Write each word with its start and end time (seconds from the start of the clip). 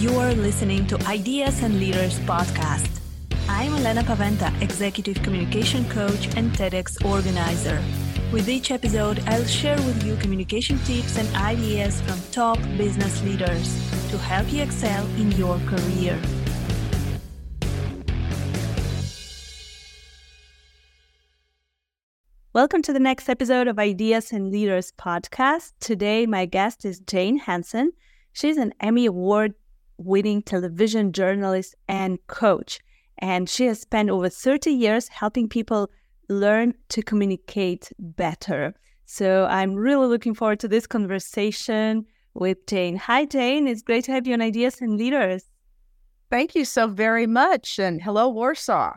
You're 0.00 0.32
listening 0.32 0.86
to 0.86 0.98
Ideas 1.06 1.62
and 1.62 1.78
Leaders 1.78 2.18
podcast. 2.20 2.88
I'm 3.50 3.74
Elena 3.74 4.02
Paweta, 4.02 4.50
Executive 4.62 5.22
Communication 5.22 5.86
Coach 5.90 6.34
and 6.36 6.50
TEDx 6.52 7.04
organizer. 7.04 7.82
With 8.32 8.48
each 8.48 8.70
episode, 8.70 9.22
I'll 9.26 9.44
share 9.44 9.76
with 9.76 10.02
you 10.02 10.16
communication 10.16 10.78
tips 10.84 11.18
and 11.18 11.28
ideas 11.36 12.00
from 12.00 12.18
top 12.32 12.58
business 12.78 13.22
leaders 13.24 13.74
to 14.10 14.16
help 14.16 14.50
you 14.50 14.62
excel 14.62 15.04
in 15.18 15.32
your 15.32 15.58
career. 15.66 16.18
Welcome 22.54 22.80
to 22.84 22.94
the 22.94 23.00
next 23.00 23.28
episode 23.28 23.68
of 23.68 23.78
Ideas 23.78 24.32
and 24.32 24.50
Leaders 24.50 24.94
podcast. 24.98 25.74
Today, 25.78 26.24
my 26.24 26.46
guest 26.46 26.86
is 26.86 27.00
Jane 27.00 27.36
Hanson. 27.36 27.92
She's 28.32 28.56
an 28.56 28.72
Emmy 28.80 29.06
Award 29.06 29.54
winning 30.00 30.42
television 30.42 31.12
journalist 31.12 31.74
and 31.88 32.18
coach, 32.26 32.80
and 33.18 33.48
she 33.48 33.66
has 33.66 33.80
spent 33.80 34.10
over 34.10 34.28
30 34.28 34.70
years 34.70 35.08
helping 35.08 35.48
people 35.48 35.90
learn 36.28 36.74
to 36.88 37.02
communicate 37.02 37.92
better. 37.98 38.74
So 39.04 39.46
I'm 39.46 39.74
really 39.74 40.06
looking 40.06 40.34
forward 40.34 40.60
to 40.60 40.68
this 40.68 40.86
conversation 40.86 42.06
with 42.34 42.64
Jane. 42.66 42.96
Hi, 42.96 43.24
Jane. 43.24 43.66
It's 43.66 43.82
great 43.82 44.04
to 44.04 44.12
have 44.12 44.26
you 44.26 44.34
on 44.34 44.40
Ideas 44.40 44.80
and 44.80 44.96
Leaders. 44.96 45.44
Thank 46.30 46.54
you 46.54 46.64
so 46.64 46.86
very 46.86 47.26
much. 47.26 47.78
And 47.78 48.00
hello, 48.00 48.28
Warsaw. 48.28 48.94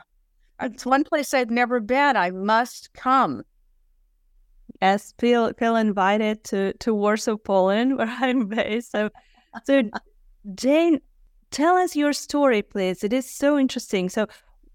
It's 0.62 0.86
one 0.86 1.04
place 1.04 1.34
I've 1.34 1.50
never 1.50 1.80
been. 1.80 2.16
I 2.16 2.30
must 2.30 2.94
come. 2.94 3.44
Yes, 4.82 5.14
feel 5.18 5.52
feel 5.58 5.76
invited 5.76 6.44
to 6.46 6.74
to 6.74 6.94
Warsaw, 6.94 7.38
Poland, 7.38 7.98
where 7.98 8.08
I'm 8.08 8.48
based. 8.48 8.92
So, 8.92 9.10
so 9.66 9.82
Jane, 10.56 11.00
tell 11.52 11.78
us 11.78 11.96
your 11.96 12.14
story, 12.14 12.62
please. 12.62 13.04
It 13.04 13.14
is 13.14 13.30
so 13.30 13.58
interesting. 13.58 14.10
So, 14.10 14.28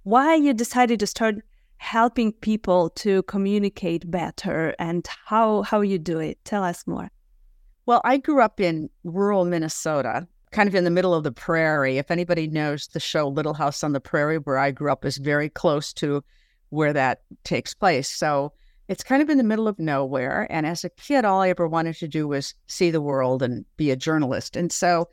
why 0.04 0.34
you 0.34 0.54
decided 0.54 0.98
to 1.00 1.06
start 1.06 1.36
helping 1.76 2.32
people 2.32 2.90
to 2.90 3.22
communicate 3.24 4.10
better, 4.10 4.74
and 4.78 5.06
how 5.26 5.62
how 5.62 5.82
you 5.82 5.98
do 5.98 6.18
it? 6.18 6.42
Tell 6.44 6.64
us 6.64 6.86
more. 6.86 7.10
Well, 7.86 8.00
I 8.04 8.16
grew 8.16 8.40
up 8.40 8.60
in 8.60 8.90
rural 9.04 9.44
Minnesota, 9.44 10.26
kind 10.50 10.68
of 10.68 10.74
in 10.74 10.84
the 10.84 10.90
middle 10.90 11.14
of 11.14 11.24
the 11.24 11.32
prairie. 11.32 11.98
If 11.98 12.10
anybody 12.10 12.46
knows 12.46 12.88
the 12.88 13.00
show 13.00 13.28
Little 13.28 13.54
House 13.54 13.84
on 13.84 13.92
the 13.92 14.00
Prairie, 14.00 14.38
where 14.38 14.58
I 14.58 14.70
grew 14.70 14.90
up, 14.90 15.04
is 15.04 15.18
very 15.18 15.48
close 15.48 15.92
to 15.94 16.24
where 16.70 16.92
that 16.92 17.22
takes 17.44 17.74
place. 17.74 18.08
So 18.08 18.52
it's 18.88 19.04
kind 19.04 19.22
of 19.22 19.30
in 19.30 19.38
the 19.38 19.44
middle 19.44 19.68
of 19.68 19.78
nowhere. 19.78 20.46
And 20.50 20.66
as 20.66 20.84
a 20.84 20.90
kid, 20.90 21.24
all 21.24 21.40
I 21.40 21.50
ever 21.50 21.68
wanted 21.68 21.96
to 21.96 22.08
do 22.08 22.26
was 22.28 22.54
see 22.66 22.90
the 22.90 23.02
world 23.02 23.42
and 23.42 23.64
be 23.76 23.90
a 23.90 23.96
journalist. 23.96 24.56
And 24.56 24.72
so 24.72 25.08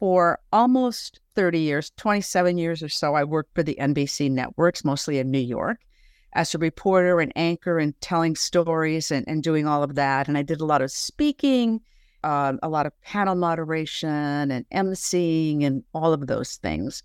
for 0.00 0.40
almost 0.52 1.20
30 1.36 1.60
years, 1.60 1.92
27 1.96 2.58
years 2.58 2.82
or 2.82 2.88
so, 2.88 3.14
I 3.14 3.22
worked 3.22 3.54
for 3.54 3.62
the 3.62 3.76
NBC 3.80 4.30
networks, 4.30 4.84
mostly 4.84 5.18
in 5.18 5.30
New 5.30 5.38
York, 5.38 5.78
as 6.32 6.54
a 6.54 6.58
reporter 6.58 7.20
and 7.20 7.32
anchor 7.36 7.78
and 7.78 7.98
telling 8.00 8.34
stories 8.34 9.12
and, 9.12 9.24
and 9.28 9.42
doing 9.42 9.68
all 9.68 9.84
of 9.84 9.94
that. 9.94 10.26
And 10.26 10.36
I 10.36 10.42
did 10.42 10.60
a 10.60 10.66
lot 10.66 10.82
of 10.82 10.90
speaking 10.90 11.80
um, 12.22 12.58
a 12.62 12.68
lot 12.68 12.86
of 12.86 13.00
panel 13.02 13.34
moderation 13.34 14.50
and 14.50 14.68
emceeing 14.70 15.64
and 15.64 15.82
all 15.94 16.12
of 16.12 16.26
those 16.26 16.56
things. 16.56 17.02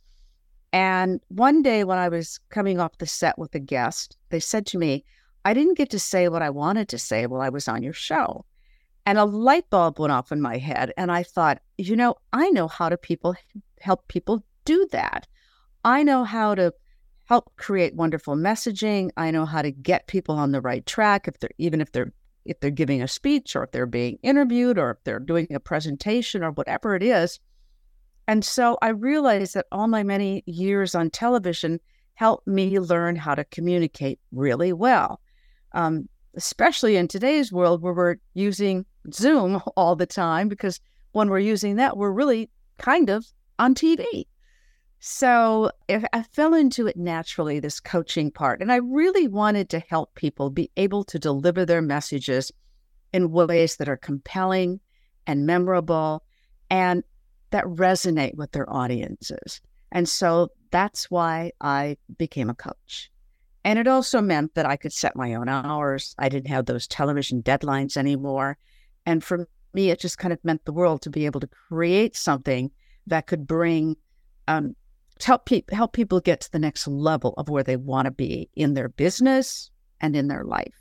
And 0.74 1.22
one 1.30 1.62
day 1.62 1.84
when 1.84 1.98
I 1.98 2.10
was 2.10 2.40
coming 2.50 2.80
off 2.80 2.98
the 2.98 3.08
set 3.08 3.38
with 3.38 3.56
a 3.56 3.60
guest, 3.60 4.18
they 4.30 4.40
said 4.40 4.66
to 4.68 4.78
me, 4.78 5.06
I 5.46 5.54
didn't 5.54 5.78
get 5.78 5.90
to 5.92 6.00
say 6.00 6.28
what 6.28 6.42
I 6.42 6.50
wanted 6.50 6.90
to 6.90 6.98
say 6.98 7.26
while 7.28 7.42
I 7.42 7.50
was 7.50 7.68
on 7.68 7.84
your 7.84 7.94
show. 7.94 8.46
And 9.06 9.18
a 9.18 9.26
light 9.26 9.70
bulb 9.70 10.00
went 10.00 10.12
off 10.12 10.32
in 10.32 10.42
my 10.42 10.58
head. 10.58 10.94
And 10.98 11.12
I 11.12 11.24
thought, 11.24 11.62
you 11.78 11.96
know, 11.96 12.16
I 12.34 12.50
know 12.50 12.68
how 12.68 12.90
to 12.90 12.98
people 12.98 13.36
help 13.80 14.08
people 14.08 14.44
do 14.66 14.88
that. 14.92 15.28
I 15.84 16.02
know 16.04 16.24
how 16.24 16.56
to 16.56 16.74
help 17.26 17.56
create 17.58 17.96
wonderful 17.96 18.36
messaging. 18.36 19.12
I 19.18 19.32
know 19.32 19.46
how 19.46 19.62
to 19.62 19.72
get 19.72 20.08
people 20.08 20.36
on 20.36 20.52
the 20.52 20.62
right 20.62 20.86
track 20.86 21.28
if 21.28 21.40
they're 21.40 21.52
even 21.58 21.82
if 21.82 21.92
they're 21.92 22.14
if 22.46 22.60
they're 22.60 22.72
giving 22.72 23.02
a 23.02 23.08
speech 23.08 23.56
or 23.56 23.64
if 23.64 23.72
they're 23.72 23.86
being 23.86 24.20
interviewed 24.22 24.78
or 24.78 24.92
if 24.92 24.98
they're 25.04 25.20
doing 25.20 25.48
a 25.54 25.60
presentation 25.60 26.44
or 26.44 26.52
whatever 26.52 26.96
it 26.96 27.04
is. 27.04 27.40
And 28.28 28.46
so 28.46 28.78
I 28.82 28.90
realized 28.90 29.56
that 29.56 29.68
all 29.72 29.88
my 29.88 30.04
many 30.04 30.44
years 30.46 30.96
on 30.96 31.10
television 31.10 31.80
helped 32.14 32.48
me 32.48 32.80
learn 32.80 33.16
how 33.16 33.36
to 33.36 33.44
communicate 33.46 34.20
really 34.32 34.74
well, 34.74 35.20
um, 35.74 36.08
especially 36.36 36.96
in 36.96 37.08
today's 37.08 37.52
world 37.52 37.82
where 37.82 37.94
we're 37.94 38.16
using 38.34 38.86
Zoom 39.14 39.62
all 39.78 39.96
the 39.96 40.06
time, 40.06 40.50
because 40.50 40.80
when 41.12 41.30
we're 41.30 41.40
using 41.40 41.76
that, 41.78 41.98
we're 41.98 42.12
really 42.12 42.50
kind 42.78 43.10
of 43.10 43.26
on 43.60 43.74
TV. 43.74 44.26
So 45.00 45.72
I 45.90 46.24
fell 46.34 46.54
into 46.54 46.88
it 46.88 46.98
naturally, 46.98 47.60
this 47.60 47.80
coaching 47.80 48.32
part. 48.32 48.62
And 48.62 48.72
I 48.72 48.78
really 48.78 49.28
wanted 49.28 49.70
to 49.70 49.80
help 49.80 50.16
people 50.16 50.50
be 50.50 50.72
able 50.78 51.04
to 51.06 51.20
deliver 51.20 51.66
their 51.66 51.82
messages 51.82 52.52
in 53.14 53.32
ways 53.32 53.76
that 53.78 53.88
are 53.88 53.98
compelling 53.98 54.80
and 55.28 55.46
memorable 55.46 56.24
and 56.70 57.04
that 57.52 57.66
resonate 57.66 58.36
with 58.36 58.52
their 58.52 58.72
audiences. 58.72 59.62
And 59.92 60.10
so 60.10 60.50
that's 60.72 61.10
why 61.12 61.52
I 61.62 61.98
became 62.18 62.50
a 62.50 62.56
coach. 62.56 63.12
And 63.64 63.80
it 63.80 63.88
also 63.88 64.22
meant 64.22 64.56
that 64.56 64.66
I 64.66 64.76
could 64.76 64.92
set 64.92 65.16
my 65.16 65.36
own 65.36 65.50
hours. 65.50 66.16
I 66.18 66.30
didn't 66.30 66.50
have 66.50 66.66
those 66.66 66.88
television 66.88 67.42
deadlines 67.42 67.96
anymore. 67.96 68.58
And 69.06 69.24
for 69.24 69.48
me, 69.74 69.90
it 69.90 70.00
just 70.00 70.18
kind 70.18 70.34
of 70.34 70.44
meant 70.44 70.66
the 70.66 70.74
world 70.74 71.02
to 71.04 71.10
be 71.10 71.26
able 71.26 71.40
to 71.40 71.48
create 71.48 72.16
something 72.16 72.72
that 73.08 73.28
could 73.28 73.46
bring 73.46 73.98
um, 74.48 74.76
help 75.24 75.46
people 75.46 75.76
help 75.76 75.94
people 75.94 76.20
get 76.20 76.42
to 76.42 76.52
the 76.52 76.60
next 76.60 76.88
level 76.88 77.34
of 77.38 77.50
where 77.50 77.64
they 77.64 77.78
want 77.78 78.06
to 78.06 78.12
be 78.12 78.50
in 78.56 78.74
their 78.74 78.90
business 78.90 79.70
and 80.02 80.16
in 80.16 80.28
their 80.28 80.44
life. 80.44 80.74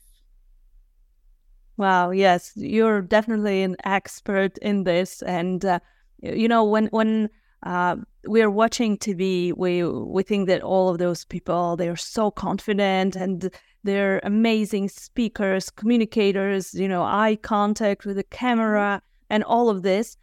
Wow, 1.76 2.10
yes, 2.10 2.52
you're 2.54 3.02
definitely 3.02 3.62
an 3.62 3.76
expert 3.84 4.58
in 4.58 4.84
this, 4.84 5.22
and 5.22 5.64
uh, 5.64 5.80
you 6.22 6.48
know 6.48 6.64
when 6.64 6.86
when 6.86 7.30
uh, 7.64 7.96
we're 8.26 8.50
watching 8.50 8.96
TV, 8.98 9.52
we 9.56 9.84
we 9.84 10.22
think 10.22 10.48
that 10.48 10.62
all 10.62 10.88
of 10.88 10.98
those 10.98 11.24
people 11.24 11.76
they're 11.76 11.96
so 11.96 12.30
confident 12.30 13.16
and 13.16 13.50
they're 13.84 14.20
amazing 14.24 14.88
speakers, 14.88 15.70
communicators, 15.70 16.74
you 16.74 16.88
know, 16.88 17.02
eye 17.02 17.38
contact 17.42 18.04
with 18.04 18.16
the 18.16 18.24
camera 18.24 19.00
and 19.30 19.44
all 19.44 19.70
of 19.70 19.82
this 19.82 20.16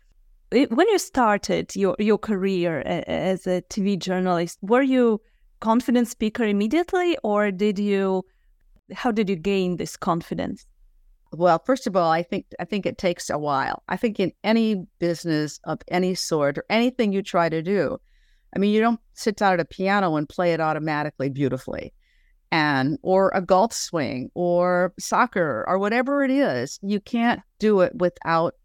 when 0.51 0.87
you 0.89 0.99
started 0.99 1.75
your 1.75 1.95
your 1.97 2.17
career 2.17 2.79
as 2.81 3.47
a 3.47 3.61
TV 3.63 3.97
journalist, 3.97 4.59
were 4.61 4.81
you 4.81 5.21
confident 5.61 6.07
speaker 6.07 6.43
immediately, 6.43 7.17
or 7.23 7.51
did 7.51 7.79
you? 7.79 8.23
How 8.93 9.11
did 9.11 9.29
you 9.29 9.37
gain 9.37 9.77
this 9.77 9.95
confidence? 9.95 10.65
Well, 11.31 11.61
first 11.65 11.87
of 11.87 11.95
all, 11.95 12.11
I 12.11 12.23
think 12.23 12.47
I 12.59 12.65
think 12.65 12.85
it 12.85 12.97
takes 12.97 13.29
a 13.29 13.39
while. 13.39 13.83
I 13.87 13.95
think 13.95 14.19
in 14.19 14.33
any 14.43 14.85
business 14.99 15.59
of 15.63 15.79
any 15.87 16.15
sort 16.15 16.57
or 16.57 16.65
anything 16.69 17.13
you 17.13 17.21
try 17.21 17.47
to 17.47 17.61
do, 17.61 17.97
I 18.53 18.59
mean, 18.59 18.73
you 18.73 18.81
don't 18.81 18.99
sit 19.13 19.37
down 19.37 19.53
at 19.53 19.61
a 19.61 19.65
piano 19.65 20.17
and 20.17 20.27
play 20.27 20.51
it 20.51 20.59
automatically 20.59 21.29
beautifully, 21.29 21.93
and 22.51 22.97
or 23.01 23.31
a 23.33 23.41
golf 23.41 23.73
swing 23.73 24.29
or 24.33 24.93
soccer 24.99 25.63
or 25.67 25.79
whatever 25.79 26.23
it 26.23 26.31
is. 26.31 26.79
You 26.81 26.99
can't 26.99 27.41
do 27.59 27.81
it 27.81 27.95
without 27.95 28.55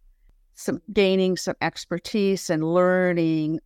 some 0.55 0.81
gaining 0.93 1.37
some 1.37 1.55
expertise 1.61 2.51
and 2.51 2.65
learning, 2.65 3.61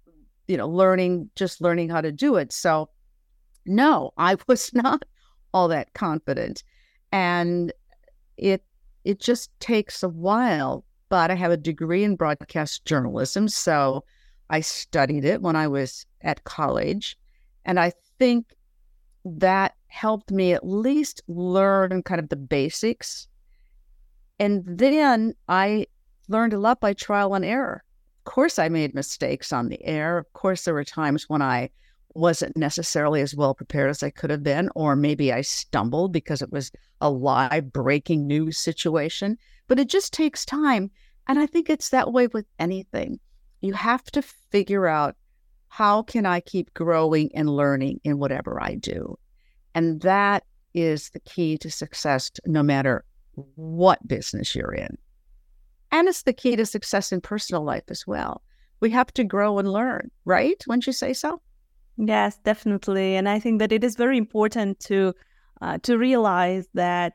you 0.48 0.56
know, 0.56 0.68
learning 0.68 1.30
just 1.36 1.60
learning 1.60 1.88
how 1.88 2.00
to 2.00 2.12
do 2.12 2.36
it. 2.36 2.52
So 2.52 2.90
no, 3.64 4.12
I 4.18 4.36
was 4.46 4.72
not 4.74 5.04
all 5.54 5.68
that 5.68 5.94
confident. 5.94 6.62
And 7.12 7.72
it 8.36 8.62
it 9.04 9.20
just 9.20 9.50
takes 9.60 10.02
a 10.02 10.08
while, 10.08 10.84
but 11.08 11.30
I 11.30 11.34
have 11.34 11.50
a 11.50 11.56
degree 11.56 12.04
in 12.04 12.16
broadcast 12.16 12.84
journalism, 12.84 13.48
so 13.48 14.04
I 14.50 14.60
studied 14.60 15.24
it 15.24 15.40
when 15.40 15.56
I 15.56 15.68
was 15.68 16.04
at 16.20 16.44
college. 16.44 17.16
And 17.64 17.80
I 17.80 17.92
think 18.18 18.54
that 19.24 19.74
helped 19.88 20.30
me 20.30 20.52
at 20.52 20.66
least 20.66 21.22
learn 21.28 22.02
kind 22.02 22.20
of 22.20 22.28
the 22.28 22.36
basics. 22.36 23.28
And 24.38 24.64
then 24.66 25.34
I 25.48 25.86
learned 26.28 26.52
a 26.52 26.58
lot 26.58 26.80
by 26.80 26.92
trial 26.94 27.34
and 27.34 27.44
error. 27.44 27.84
Of 28.20 28.32
course, 28.32 28.58
I 28.58 28.68
made 28.68 28.94
mistakes 28.94 29.52
on 29.52 29.68
the 29.68 29.84
air. 29.84 30.18
Of 30.18 30.32
course, 30.32 30.64
there 30.64 30.74
were 30.74 30.84
times 30.84 31.28
when 31.28 31.42
I 31.42 31.70
wasn't 32.14 32.56
necessarily 32.56 33.20
as 33.20 33.34
well 33.34 33.54
prepared 33.54 33.90
as 33.90 34.02
I 34.02 34.10
could 34.10 34.30
have 34.30 34.42
been, 34.42 34.70
or 34.74 34.96
maybe 34.96 35.32
I 35.32 35.42
stumbled 35.42 36.12
because 36.12 36.42
it 36.42 36.52
was 36.52 36.72
a 37.00 37.10
live 37.10 37.72
breaking 37.72 38.26
news 38.26 38.58
situation. 38.58 39.38
But 39.68 39.78
it 39.78 39.88
just 39.88 40.12
takes 40.12 40.44
time. 40.44 40.90
And 41.26 41.38
I 41.38 41.46
think 41.46 41.68
it's 41.70 41.90
that 41.90 42.12
way 42.12 42.26
with 42.28 42.46
anything. 42.58 43.20
You 43.60 43.74
have 43.74 44.04
to 44.12 44.22
figure 44.22 44.86
out 44.86 45.16
how 45.70 46.02
can 46.02 46.26
I 46.26 46.40
keep 46.40 46.74
growing 46.74 47.30
and 47.32 47.48
learning 47.48 48.00
in 48.02 48.18
whatever 48.18 48.60
I 48.60 48.74
do. 48.74 49.16
And 49.74 50.00
that 50.00 50.44
is 50.74 51.10
the 51.10 51.20
key 51.20 51.56
to 51.58 51.70
success, 51.70 52.30
no 52.44 52.62
matter 52.62 53.04
what 53.54 54.06
business 54.06 54.54
you're 54.54 54.74
in. 54.74 54.98
And 55.92 56.08
it's 56.08 56.24
the 56.24 56.32
key 56.32 56.56
to 56.56 56.66
success 56.66 57.12
in 57.12 57.20
personal 57.20 57.64
life 57.64 57.84
as 57.88 58.06
well. 58.06 58.42
we 58.80 58.90
have 58.90 59.12
to 59.12 59.22
grow 59.24 59.58
and 59.58 59.70
learn, 59.70 60.10
right? 60.24 60.60
Wouldn't 60.66 60.86
you 60.86 60.92
say 60.92 61.12
so? 61.12 61.40
Yes, 61.98 62.38
definitely. 62.44 63.14
And 63.14 63.28
I 63.28 63.38
think 63.38 63.58
that 63.58 63.72
it 63.72 63.84
is 63.84 63.94
very 63.94 64.16
important 64.16 64.80
to 64.80 65.14
uh, 65.60 65.76
to 65.82 65.98
realize 65.98 66.66
that 66.72 67.12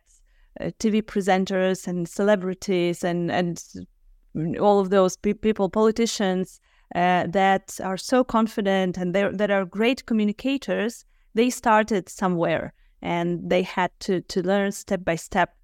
uh, 0.62 0.66
TV 0.78 1.02
presenters 1.02 1.88
and 1.88 2.08
celebrities 2.08 3.04
and 3.04 3.32
and 3.32 3.60
all 4.60 4.80
of 4.80 4.92
those 4.92 5.18
pe- 5.18 5.34
people, 5.34 5.70
politicians 5.70 6.60
uh, 6.94 7.28
that 7.28 7.80
are 7.84 7.98
so 7.98 8.24
confident 8.24 8.98
and 8.98 9.16
that 9.16 9.52
are 9.52 9.66
great 9.66 10.06
communicators, 10.06 11.06
they 11.34 11.50
started 11.50 12.10
somewhere 12.10 12.74
and 13.02 13.50
they 13.50 13.62
had 13.62 13.92
to 14.00 14.22
to 14.22 14.42
learn 14.42 14.72
step 14.72 15.04
by 15.04 15.16
step 15.16 15.56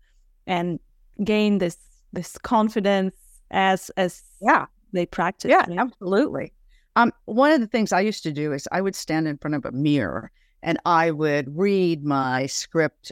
and 0.48 0.80
gain 1.24 1.60
this 1.60 1.78
this 2.14 2.38
confidence 2.38 3.16
as 3.52 3.92
as 3.98 4.24
yeah 4.42 4.66
they 4.94 5.06
practice. 5.06 5.50
Yeah, 5.50 5.66
right? 5.68 5.80
absolutely. 5.80 6.54
Um, 6.96 7.14
one 7.26 7.52
of 7.52 7.62
the 7.62 7.68
things 7.68 7.94
I 7.94 8.02
used 8.02 8.24
to 8.24 8.32
do 8.32 8.52
is 8.52 8.68
I 8.72 8.82
would 8.82 8.96
stand 8.96 9.28
in 9.28 9.38
front 9.38 9.56
of 9.56 9.66
a 9.66 9.72
mirror 9.72 10.32
and 10.62 10.78
I 10.86 11.12
would 11.12 11.58
read 11.58 12.04
my 12.04 12.46
script 12.48 13.12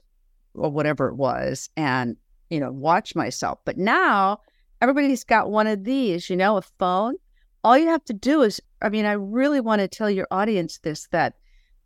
or 0.54 0.70
whatever 0.70 1.08
it 1.08 1.16
was 1.16 1.70
and, 1.78 2.18
you 2.50 2.60
know, 2.60 2.72
watch 2.72 3.16
myself. 3.16 3.60
But 3.66 3.78
now 3.78 4.42
everybody's 4.82 5.24
got 5.24 5.50
one 5.50 5.68
of 5.68 5.84
these, 5.84 6.30
you 6.30 6.36
know, 6.36 6.58
a 6.58 6.62
phone. 6.62 7.16
All 7.64 7.78
you 7.78 7.88
have 7.88 8.06
to 8.06 8.14
do 8.14 8.42
is, 8.42 8.62
I 8.82 8.90
mean, 8.90 9.06
I 9.06 9.14
really 9.14 9.60
want 9.60 9.82
to 9.82 9.88
tell 9.88 10.10
your 10.10 10.28
audience 10.32 10.80
this 10.80 11.08
that 11.12 11.36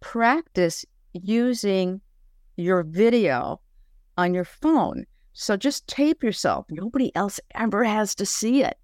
practice 0.02 0.86
using 1.14 2.02
your 2.58 2.84
video 2.84 3.60
on 4.18 4.34
your 4.34 4.46
phone. 4.46 5.06
So 5.34 5.58
just 5.58 5.88
tape 5.88 6.24
yourself. 6.24 6.68
Nobody 6.70 7.16
else 7.16 7.40
ever 7.56 7.84
has 7.84 8.14
to 8.16 8.26
see 8.26 8.64
it. 8.64 8.78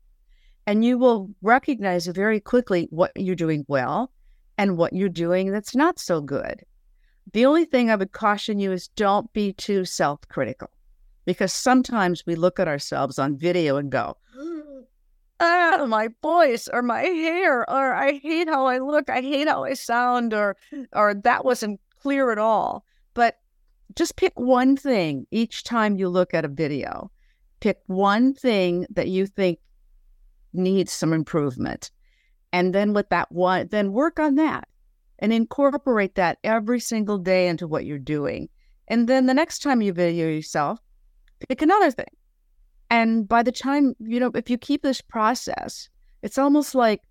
And 0.66 0.84
you 0.84 0.98
will 0.98 1.30
recognize 1.42 2.08
very 2.08 2.40
quickly 2.40 2.88
what 2.90 3.12
you're 3.16 3.36
doing 3.36 3.66
well 3.68 4.12
and 4.58 4.78
what 4.78 4.94
you're 4.94 5.10
doing 5.10 5.52
that's 5.52 5.76
not 5.76 6.00
so 6.00 6.22
good. 6.22 6.64
The 7.34 7.46
only 7.46 7.66
thing 7.66 7.92
I 7.92 7.96
would 7.96 8.12
caution 8.12 8.60
you 8.60 8.72
is 8.72 8.88
don't 8.90 9.32
be 9.34 9.54
too 9.54 9.86
self 9.86 10.20
critical 10.28 10.70
because 11.26 11.54
sometimes 11.54 12.26
we 12.26 12.34
look 12.34 12.60
at 12.60 12.68
ourselves 12.68 13.20
on 13.20 13.38
video 13.38 13.78
and 13.78 13.92
go, 13.92 14.18
ah, 15.40 15.86
my 15.88 16.10
voice 16.22 16.68
or 16.72 16.82
my 16.82 17.02
hair, 17.02 17.70
or 17.70 17.94
I 17.94 18.20
hate 18.20 18.48
how 18.48 18.66
I 18.66 18.80
look, 18.80 19.10
I 19.10 19.22
hate 19.22 19.48
how 19.48 19.64
I 19.64 19.74
sound, 19.74 20.34
or 20.34 20.58
or 20.94 21.14
that 21.14 21.46
wasn't 21.46 21.80
clear 22.02 22.32
at 22.32 22.38
all. 22.38 22.86
But 23.14 23.40
just 23.96 24.16
pick 24.16 24.40
one 24.40 24.78
thing 24.78 25.26
each 25.32 25.64
time 25.64 25.98
you 25.98 26.10
look 26.10 26.34
at 26.34 26.46
a 26.46 26.50
video. 26.50 27.12
Pick 27.60 27.80
one 27.88 28.34
thing 28.34 28.86
that 28.92 29.10
you 29.10 29.26
think 29.26 29.60
needs 30.54 30.92
some 30.92 31.14
improvement. 31.14 31.92
And 32.52 32.74
then 32.74 32.94
with 32.94 33.10
that 33.10 33.32
one, 33.32 33.68
then 33.70 33.92
work 33.92 34.20
on 34.20 34.36
that 34.36 34.68
and 35.20 35.34
incorporate 35.34 36.16
that 36.16 36.40
every 36.44 36.80
single 36.80 37.18
day 37.18 37.48
into 37.48 37.68
what 37.68 37.86
you're 37.86 38.00
doing. 38.00 38.50
And 38.88 39.08
then 39.08 39.26
the 39.26 39.34
next 39.34 39.60
time 39.60 39.82
you 39.82 39.94
video 39.94 40.28
yourself, 40.28 40.80
pick 41.48 41.62
another 41.62 41.92
thing. 41.92 42.08
And 42.90 43.28
by 43.28 43.44
the 43.44 43.52
time, 43.52 43.96
you 44.00 44.20
know, 44.20 44.32
if 44.34 44.50
you 44.50 44.58
keep 44.58 44.82
this 44.82 45.02
process, 45.02 45.90
it's 46.22 46.38
almost 46.38 46.74
like 46.76 47.02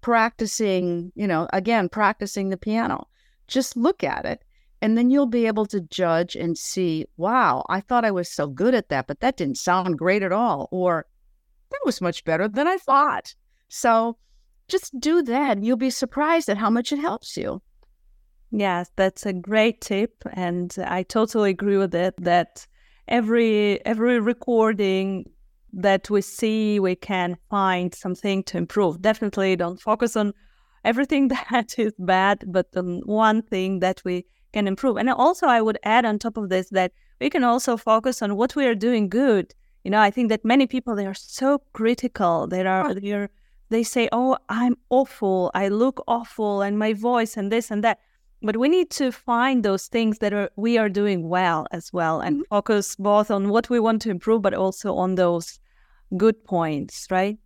practicing, 0.00 1.12
you 1.14 1.26
know, 1.26 1.48
again, 1.52 1.88
practicing 1.88 2.50
the 2.50 2.56
piano. 2.56 3.08
Just 3.48 3.76
look 3.76 4.04
at 4.04 4.24
it 4.24 4.42
and 4.80 4.98
then 4.98 5.10
you'll 5.10 5.26
be 5.26 5.46
able 5.46 5.66
to 5.66 5.80
judge 5.80 6.36
and 6.36 6.58
see, 6.58 7.06
wow, 7.16 7.64
I 7.68 7.80
thought 7.80 8.04
I 8.04 8.10
was 8.10 8.28
so 8.28 8.46
good 8.46 8.74
at 8.74 8.90
that, 8.90 9.06
but 9.06 9.20
that 9.20 9.36
didn't 9.36 9.56
sound 9.56 9.98
great 9.98 10.22
at 10.22 10.32
all. 10.32 10.68
Or 10.70 11.06
that 11.70 11.80
was 11.84 12.00
much 12.00 12.22
better 12.24 12.48
than 12.48 12.68
I 12.68 12.76
thought. 12.76 13.34
So 13.68 14.18
just 14.68 14.98
do 15.00 15.22
that. 15.22 15.62
You'll 15.62 15.76
be 15.76 15.90
surprised 15.90 16.48
at 16.48 16.58
how 16.58 16.70
much 16.70 16.92
it 16.92 16.98
helps 16.98 17.36
you. 17.36 17.62
Yes, 18.50 18.90
that's 18.94 19.26
a 19.26 19.32
great 19.32 19.80
tip. 19.80 20.22
And 20.34 20.74
I 20.84 21.02
totally 21.02 21.50
agree 21.50 21.78
with 21.78 21.94
it 21.94 22.14
that 22.18 22.66
every 23.08 23.84
every 23.84 24.20
recording 24.20 25.30
that 25.72 26.08
we 26.08 26.20
see 26.20 26.78
we 26.78 26.94
can 26.94 27.36
find 27.50 27.94
something 27.94 28.42
to 28.44 28.58
improve. 28.58 29.02
Definitely 29.02 29.56
don't 29.56 29.80
focus 29.80 30.16
on 30.16 30.32
everything 30.84 31.28
that 31.50 31.78
is 31.78 31.92
bad, 31.98 32.44
but 32.46 32.66
on 32.76 33.00
one 33.04 33.42
thing 33.42 33.80
that 33.80 34.02
we 34.04 34.24
can 34.52 34.68
improve. 34.68 34.96
And 34.96 35.10
also 35.10 35.46
I 35.46 35.60
would 35.60 35.78
add 35.82 36.04
on 36.04 36.18
top 36.18 36.36
of 36.36 36.48
this 36.48 36.68
that 36.70 36.92
we 37.20 37.30
can 37.30 37.44
also 37.44 37.76
focus 37.76 38.22
on 38.22 38.36
what 38.36 38.54
we 38.54 38.66
are 38.66 38.74
doing 38.74 39.08
good 39.08 39.54
you 39.84 39.90
know, 39.90 40.00
I 40.00 40.10
think 40.10 40.30
that 40.30 40.44
many 40.44 40.66
people 40.66 40.96
they 40.96 41.06
are 41.06 41.14
so 41.14 41.60
critical. 41.74 42.46
They 42.46 42.66
are 42.66 42.94
they 42.94 43.28
they 43.68 43.82
say, 43.82 44.08
"Oh, 44.12 44.38
I'm 44.48 44.76
awful. 44.88 45.50
I 45.54 45.68
look 45.68 46.02
awful, 46.08 46.62
and 46.62 46.78
my 46.78 46.94
voice, 46.94 47.36
and 47.36 47.52
this 47.52 47.70
and 47.70 47.84
that." 47.84 47.98
But 48.44 48.58
we 48.58 48.68
need 48.68 48.90
to 48.90 49.10
find 49.10 49.64
those 49.64 49.86
things 49.86 50.18
that 50.18 50.34
are 50.34 50.50
we 50.56 50.76
are 50.76 50.90
doing 50.90 51.30
well 51.30 51.66
as 51.72 51.90
well, 51.94 52.20
and 52.20 52.36
mm-hmm. 52.36 52.54
focus 52.54 52.94
both 52.94 53.30
on 53.30 53.48
what 53.48 53.70
we 53.70 53.80
want 53.80 54.02
to 54.02 54.10
improve, 54.10 54.42
but 54.42 54.52
also 54.52 54.94
on 54.96 55.14
those 55.14 55.58
good 56.18 56.44
points, 56.44 57.06
right? 57.10 57.38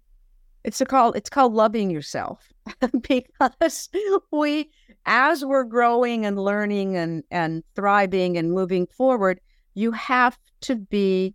It's 0.64 0.80
a 0.80 0.84
call. 0.84 1.12
It's 1.12 1.30
called 1.30 1.54
loving 1.54 1.88
yourself 1.88 2.52
because 3.08 3.88
we, 4.32 4.70
as 5.06 5.44
we're 5.44 5.62
growing 5.62 6.26
and 6.26 6.36
learning 6.36 6.96
and 6.96 7.22
and 7.30 7.62
thriving 7.76 8.36
and 8.36 8.50
moving 8.50 8.88
forward, 8.88 9.40
you 9.74 9.92
have 9.92 10.36
to 10.62 10.74
be 10.74 11.32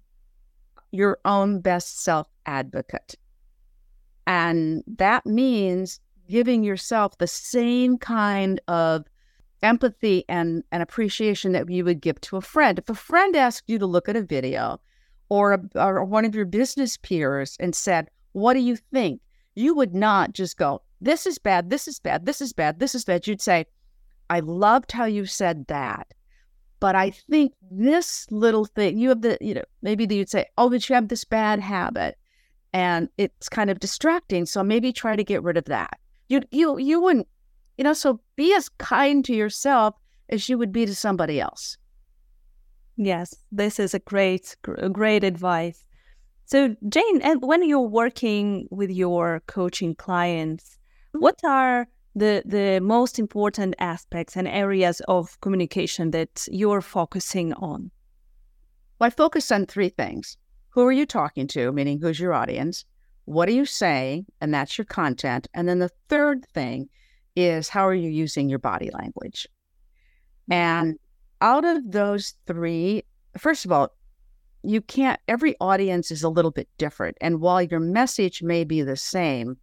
your 0.91 1.19
own 1.23 1.61
best 1.61 2.03
self 2.03 2.27
advocate. 2.45 3.15
And 4.27 4.83
that 4.87 5.25
means 5.25 6.01
giving 6.27 6.65
yourself 6.65 7.17
the 7.17 7.27
same 7.27 7.97
kind 7.97 8.59
of 8.67 9.05
empathy 9.63 10.25
and, 10.29 10.63
and 10.71 10.83
appreciation 10.83 11.53
that 11.53 11.69
you 11.69 11.85
would 11.85 12.01
give 12.01 12.19
to 12.21 12.37
a 12.37 12.41
friend. 12.41 12.77
If 12.77 12.89
a 12.89 12.95
friend 12.95 13.35
asked 13.35 13.63
you 13.67 13.79
to 13.79 13.85
look 13.85 14.09
at 14.09 14.15
a 14.15 14.21
video 14.21 14.79
or, 15.29 15.53
a, 15.53 15.61
or 15.75 16.03
one 16.03 16.25
of 16.25 16.35
your 16.35 16.45
business 16.45 16.97
peers 16.97 17.57
and 17.59 17.73
said, 17.73 18.09
What 18.33 18.53
do 18.53 18.59
you 18.59 18.75
think? 18.75 19.21
You 19.55 19.73
would 19.75 19.95
not 19.95 20.33
just 20.33 20.57
go, 20.57 20.81
This 21.01 21.25
is 21.25 21.39
bad, 21.39 21.69
this 21.69 21.87
is 21.87 21.99
bad, 21.99 22.25
this 22.25 22.41
is 22.41 22.53
bad, 22.53 22.79
this 22.79 22.93
is 22.93 23.05
bad. 23.05 23.25
You'd 23.25 23.41
say, 23.41 23.65
I 24.29 24.41
loved 24.41 24.91
how 24.91 25.05
you 25.05 25.25
said 25.25 25.67
that. 25.67 26.13
But 26.79 26.95
I 26.95 27.11
think 27.11 27.53
this 27.71 28.27
little 28.29 28.65
thing, 28.65 28.97
you 28.97 29.09
have 29.09 29.21
the, 29.21 29.37
you 29.39 29.53
know, 29.53 29.63
maybe 29.81 30.03
you'd 30.13 30.29
say, 30.29 30.47
oh, 30.57 30.69
but 30.69 30.89
you 30.89 30.95
have 30.95 31.07
this 31.07 31.23
bad 31.23 31.59
habit 31.59 32.17
and 32.73 33.07
it's 33.17 33.47
kind 33.47 33.69
of 33.69 33.79
distracting. 33.79 34.45
So 34.45 34.63
maybe 34.63 34.91
try 34.91 35.15
to 35.15 35.23
get 35.23 35.43
rid 35.43 35.55
of 35.55 35.65
that. 35.65 35.97
You, 36.27 36.41
you, 36.51 36.77
you 36.79 36.99
wouldn't, 36.99 37.27
you 37.77 37.83
know, 37.83 37.93
so 37.93 38.19
be 38.35 38.53
as 38.55 38.69
kind 38.69 39.25
to 39.25 39.33
yourself 39.33 39.95
as 40.29 40.49
you 40.49 40.57
would 40.57 40.71
be 40.71 40.85
to 40.85 40.95
somebody 40.95 41.39
else. 41.39 41.77
Yes, 42.97 43.33
this 43.51 43.79
is 43.79 43.93
a 43.93 43.99
great, 43.99 44.55
great 44.91 45.23
advice. 45.23 45.83
So, 46.45 46.75
Jane, 46.89 47.21
and 47.21 47.41
when 47.41 47.67
you're 47.67 47.79
working 47.79 48.67
with 48.69 48.91
your 48.91 49.41
coaching 49.47 49.95
clients, 49.95 50.77
mm-hmm. 51.15 51.23
what 51.23 51.39
are 51.43 51.87
the 52.15 52.43
the 52.45 52.79
most 52.79 53.17
important 53.17 53.73
aspects 53.79 54.35
and 54.35 54.47
areas 54.47 55.01
of 55.07 55.39
communication 55.41 56.11
that 56.11 56.45
you're 56.51 56.81
focusing 56.81 57.53
on? 57.53 57.89
Well, 58.99 59.07
I 59.07 59.09
focus 59.09 59.51
on 59.51 59.65
three 59.65 59.89
things. 59.89 60.37
Who 60.69 60.85
are 60.85 60.91
you 60.91 61.05
talking 61.05 61.47
to, 61.47 61.71
meaning 61.71 61.99
who's 61.99 62.19
your 62.19 62.33
audience? 62.33 62.85
What 63.25 63.47
are 63.47 63.53
you 63.53 63.65
saying? 63.65 64.25
And 64.41 64.53
that's 64.53 64.77
your 64.77 64.85
content. 64.85 65.47
And 65.53 65.67
then 65.67 65.79
the 65.79 65.91
third 66.09 66.45
thing 66.53 66.89
is 67.35 67.69
how 67.69 67.87
are 67.87 67.93
you 67.93 68.09
using 68.09 68.49
your 68.49 68.59
body 68.59 68.89
language? 68.93 69.47
And 70.49 70.97
out 71.41 71.65
of 71.65 71.91
those 71.91 72.35
three, 72.47 73.03
first 73.37 73.65
of 73.65 73.71
all, 73.71 73.95
you 74.63 74.81
can't, 74.81 75.19
every 75.27 75.55
audience 75.59 76.09
is 76.11 76.23
a 76.23 76.29
little 76.29 76.51
bit 76.51 76.69
different. 76.77 77.17
And 77.19 77.41
while 77.41 77.61
your 77.61 77.79
message 77.79 78.41
may 78.41 78.63
be 78.63 78.81
the 78.81 78.95
same, 78.95 79.57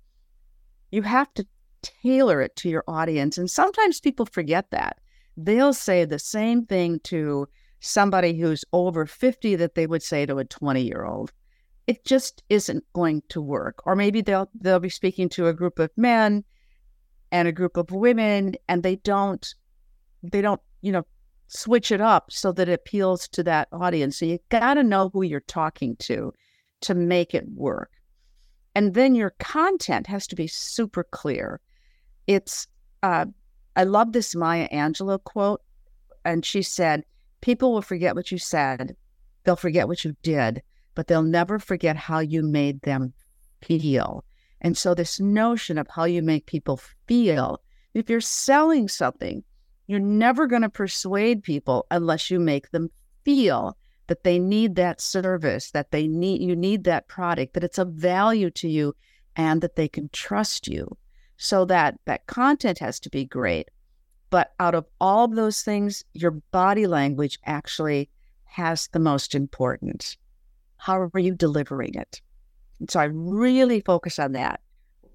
you 0.91 1.03
have 1.03 1.33
to 1.35 1.47
tailor 1.83 2.41
it 2.43 2.57
to 2.57 2.69
your 2.69 2.85
audience. 2.87 3.39
And 3.39 3.51
sometimes 3.51 4.01
people 4.01 4.27
forget 4.27 4.71
that. 4.71 4.99
They'll 5.37 5.73
say 5.73 6.05
the 6.05 6.19
same 6.19 6.67
thing 6.67 7.01
to 7.05 7.49
somebody 7.81 8.39
who's 8.39 8.65
over 8.73 9.07
50 9.07 9.57
that 9.57 9.75
they 9.75 9.87
would 9.87 10.03
say 10.03 10.27
to 10.27 10.39
a 10.39 10.45
20 10.45 10.83
year 10.83 11.05
old. 11.05 11.33
It 11.87 12.05
just 12.05 12.43
isn't 12.51 12.85
going 12.93 13.23
to 13.31 13.41
work. 13.41 13.83
Or 13.87 13.97
maybe 13.97 14.21
they'll 14.21 14.51
they'll 14.55 14.81
be 14.81 14.91
speaking 14.91 15.29
to 15.31 15.49
a 15.49 15.55
group 15.55 15.79
of 15.79 15.91
men 15.97 16.45
and 17.33 17.49
a 17.49 17.53
group 17.53 17.77
of 17.77 17.91
women 17.91 18.55
and 18.69 18.83
they 18.83 18.97
don't 18.97 19.55
they 20.23 20.43
don't, 20.43 20.61
you 20.83 20.93
know, 20.93 21.07
switch 21.49 21.91
it 21.91 22.01
up 22.01 22.31
so 22.31 22.53
that 22.53 22.69
it 22.69 22.73
appeals 22.73 23.27
to 23.29 23.43
that 23.43 23.69
audience. 23.73 24.19
So 24.19 24.27
you 24.27 24.39
got 24.51 24.75
to 24.75 24.83
know 24.83 25.11
who 25.13 25.23
you're 25.23 25.41
talking 25.41 25.97
to 25.97 26.33
to 26.83 26.95
make 26.95 27.35
it 27.35 27.49
work. 27.55 27.91
And 28.75 28.95
then 28.95 29.15
your 29.15 29.31
content 29.39 30.07
has 30.07 30.27
to 30.29 30.37
be 30.37 30.47
super 30.47 31.05
clear 31.05 31.61
it's 32.27 32.69
uh, 33.03 33.27
I 33.75 33.85
love 33.85 34.13
this 34.13 34.37
Maya 34.37 34.69
Angelou 34.69 35.23
quote, 35.25 35.63
and 36.25 36.45
she 36.45 36.63
said, 36.63 37.05
"People 37.41 37.73
will 37.73 37.83
forget 37.83 38.15
what 38.15 38.31
you 38.31 38.39
said, 38.39 38.95
they'll 39.43 39.57
forget 39.57 39.89
what 39.89 40.05
you 40.05 40.15
did, 40.23 40.63
but 40.95 41.09
they'll 41.09 41.23
never 41.23 41.59
forget 41.59 41.97
how 41.97 42.21
you 42.21 42.43
made 42.43 42.83
them 42.83 43.13
feel." 43.63 44.25
And 44.61 44.77
so, 44.77 44.95
this 44.95 45.21
notion 45.21 45.79
of 45.79 45.89
how 45.89 46.05
you 46.05 46.23
make 46.23 46.47
people 46.47 46.81
feel, 47.07 47.61
if 47.95 48.11
you're 48.11 48.21
selling 48.21 48.89
something, 48.89 49.43
you're 49.87 50.01
never 50.01 50.47
going 50.47 50.63
to 50.63 50.69
persuade 50.69 51.43
people 51.43 51.87
unless 51.91 52.31
you 52.31 52.39
make 52.39 52.71
them 52.71 52.91
feel 53.25 53.77
that 54.07 54.25
they 54.25 54.39
need 54.39 54.75
that 54.75 55.01
service, 55.01 55.71
that 55.71 55.91
they 55.93 56.07
need 56.07 56.43
you 56.43 56.55
need 56.55 56.85
that 56.85 57.09
product, 57.09 57.55
that 57.55 57.65
it's 57.65 57.79
of 57.79 57.89
value 57.93 58.51
to 58.51 58.69
you 58.69 58.95
and 59.37 59.63
that 59.63 59.77
they 59.77 59.89
can 59.89 60.09
trust 60.13 60.69
you. 60.69 60.97
So 61.37 61.65
that 61.67 61.99
that 62.05 62.27
content 62.27 62.79
has 62.81 63.01
to 63.01 63.11
be 63.11 63.25
great. 63.25 63.71
But 64.29 64.53
out 64.61 64.75
of 64.75 64.87
all 65.01 65.25
of 65.25 65.35
those 65.35 65.63
things, 65.63 66.05
your 66.13 66.33
body 66.33 66.87
language 66.87 67.39
actually 67.47 68.11
has 68.45 68.89
the 68.89 68.99
most 68.99 69.35
importance. 69.35 70.17
How 70.77 71.11
are 71.13 71.19
you 71.19 71.35
delivering 71.35 71.95
it? 71.95 72.21
So 72.89 73.01
I 73.01 73.05
really 73.05 73.81
focus 73.81 74.19
on 74.19 74.33
that. 74.33 74.61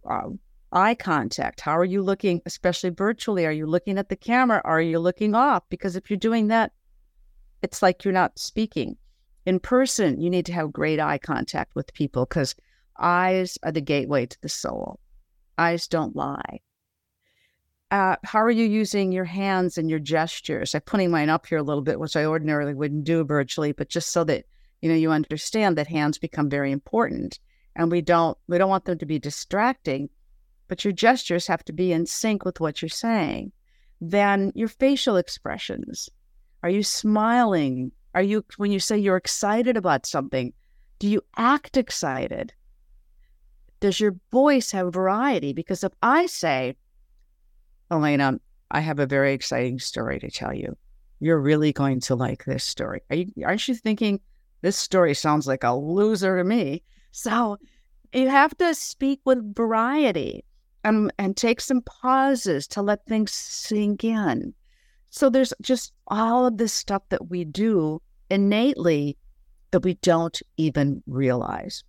Uh, 0.07 0.29
eye 0.71 0.95
contact. 0.95 1.61
How 1.61 1.77
are 1.77 1.85
you 1.85 2.01
looking, 2.03 2.41
especially 2.45 2.89
virtually? 2.89 3.45
Are 3.45 3.51
you 3.51 3.65
looking 3.65 3.97
at 3.97 4.09
the 4.09 4.15
camera? 4.15 4.61
Are 4.65 4.81
you 4.81 4.99
looking 4.99 5.33
off? 5.33 5.63
Because 5.69 5.95
if 5.95 6.09
you're 6.09 6.17
doing 6.17 6.47
that, 6.47 6.73
it's 7.61 7.81
like 7.81 8.03
you're 8.03 8.13
not 8.13 8.37
speaking. 8.37 8.97
In 9.45 9.59
person, 9.59 10.21
you 10.21 10.29
need 10.29 10.45
to 10.47 10.53
have 10.53 10.73
great 10.73 10.99
eye 10.99 11.17
contact 11.17 11.75
with 11.75 11.93
people 11.93 12.25
because 12.25 12.55
eyes 12.99 13.57
are 13.63 13.71
the 13.71 13.81
gateway 13.81 14.25
to 14.25 14.37
the 14.41 14.49
soul. 14.49 14.99
Eyes 15.57 15.87
don't 15.87 16.15
lie. 16.15 16.59
Uh, 17.91 18.15
how 18.23 18.39
are 18.39 18.51
you 18.51 18.65
using 18.65 19.11
your 19.11 19.25
hands 19.25 19.77
and 19.77 19.89
your 19.89 19.99
gestures? 19.99 20.73
I'm 20.75 20.81
putting 20.81 21.11
mine 21.11 21.29
up 21.29 21.45
here 21.45 21.59
a 21.59 21.63
little 21.63 21.83
bit, 21.83 21.99
which 21.99 22.15
I 22.15 22.25
ordinarily 22.25 22.73
wouldn't 22.73 23.03
do 23.03 23.23
virtually, 23.23 23.71
but 23.71 23.89
just 23.89 24.11
so 24.11 24.23
that 24.25 24.45
you 24.81 24.89
know 24.89 24.95
you 24.95 25.11
understand 25.11 25.77
that 25.77 25.87
hands 25.87 26.17
become 26.17 26.49
very 26.49 26.71
important, 26.71 27.39
and 27.75 27.91
we 27.91 28.01
don't 28.01 28.37
we 28.47 28.57
don't 28.57 28.69
want 28.69 28.85
them 28.85 28.97
to 28.97 29.05
be 29.05 29.19
distracting 29.19 30.09
but 30.67 30.83
your 30.83 30.93
gestures 30.93 31.47
have 31.47 31.63
to 31.65 31.73
be 31.73 31.91
in 31.91 32.05
sync 32.05 32.45
with 32.45 32.59
what 32.59 32.81
you're 32.81 32.89
saying. 32.89 33.51
Then 34.01 34.51
your 34.55 34.67
facial 34.67 35.17
expressions. 35.17 36.09
Are 36.63 36.69
you 36.69 36.83
smiling? 36.83 37.91
Are 38.13 38.21
you, 38.21 38.43
when 38.57 38.71
you 38.71 38.79
say 38.79 38.97
you're 38.97 39.17
excited 39.17 39.77
about 39.77 40.05
something, 40.05 40.53
do 40.99 41.07
you 41.07 41.21
act 41.37 41.77
excited? 41.77 42.53
Does 43.79 43.99
your 43.99 44.15
voice 44.31 44.71
have 44.71 44.93
variety? 44.93 45.53
Because 45.53 45.83
if 45.83 45.91
I 46.01 46.25
say, 46.25 46.75
Elena, 47.91 48.39
I 48.71 48.79
have 48.79 48.99
a 48.99 49.05
very 49.05 49.33
exciting 49.33 49.79
story 49.79 50.19
to 50.19 50.31
tell 50.31 50.53
you, 50.53 50.75
you're 51.19 51.39
really 51.39 51.71
going 51.71 51.99
to 52.01 52.15
like 52.15 52.45
this 52.45 52.63
story. 52.63 53.01
Are 53.09 53.15
you, 53.15 53.31
aren't 53.45 53.67
you 53.67 53.75
thinking 53.75 54.19
this 54.61 54.77
story 54.77 55.13
sounds 55.13 55.45
like 55.45 55.63
a 55.63 55.75
loser 55.75 56.37
to 56.37 56.43
me? 56.43 56.83
So 57.17 57.57
you 58.13 58.27
have 58.27 58.57
to 58.57 58.75
speak 58.75 59.21
with 59.23 59.55
variety 59.55 60.43
and, 60.83 61.13
and 61.17 61.37
take 61.37 61.61
some 61.61 61.81
pauses 61.81 62.67
to 62.67 62.81
let 62.81 63.05
things 63.05 63.31
sink 63.31 64.03
in. 64.03 64.53
So 65.11 65.29
there's 65.29 65.53
just 65.61 65.93
all 66.07 66.45
of 66.45 66.57
this 66.57 66.73
stuff 66.73 67.03
that 67.09 67.29
we 67.29 67.45
do 67.45 68.01
innately 68.29 69.17
that 69.71 69.79
we 69.79 69.93
don't 69.93 70.37
even 70.57 71.01
realize. 71.07 71.85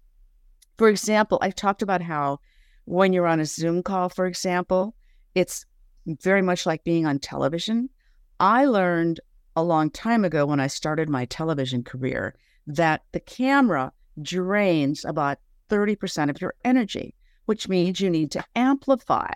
For 0.78 0.88
example, 0.88 1.40
I've 1.42 1.56
talked 1.56 1.83
about 1.83 2.02
how 2.02 2.38
when 2.85 3.12
you're 3.12 3.26
on 3.26 3.40
a 3.40 3.47
Zoom 3.47 3.83
call, 3.83 4.09
for 4.09 4.26
example, 4.26 4.95
it's 5.35 5.66
very 6.06 6.40
much 6.40 6.66
like 6.66 6.85
being 6.85 7.04
on 7.04 7.18
television. 7.18 7.90
I 8.38 8.66
learned 8.66 9.18
a 9.56 9.64
long 9.64 9.90
time 9.90 10.25
ago 10.25 10.47
when 10.47 10.61
I 10.61 10.68
started 10.68 11.09
my 11.09 11.25
television 11.25 11.83
career 11.83 12.37
that 12.68 13.02
the 13.11 13.21
camera 13.21 13.92
drains 14.23 15.04
about 15.04 15.38
30% 15.70 16.30
of 16.30 16.40
your 16.40 16.54
energy 16.64 17.14
which 17.46 17.68
means 17.68 18.00
you 18.00 18.11
need 18.11 18.30
to 18.32 18.44
amplify. 18.54 19.32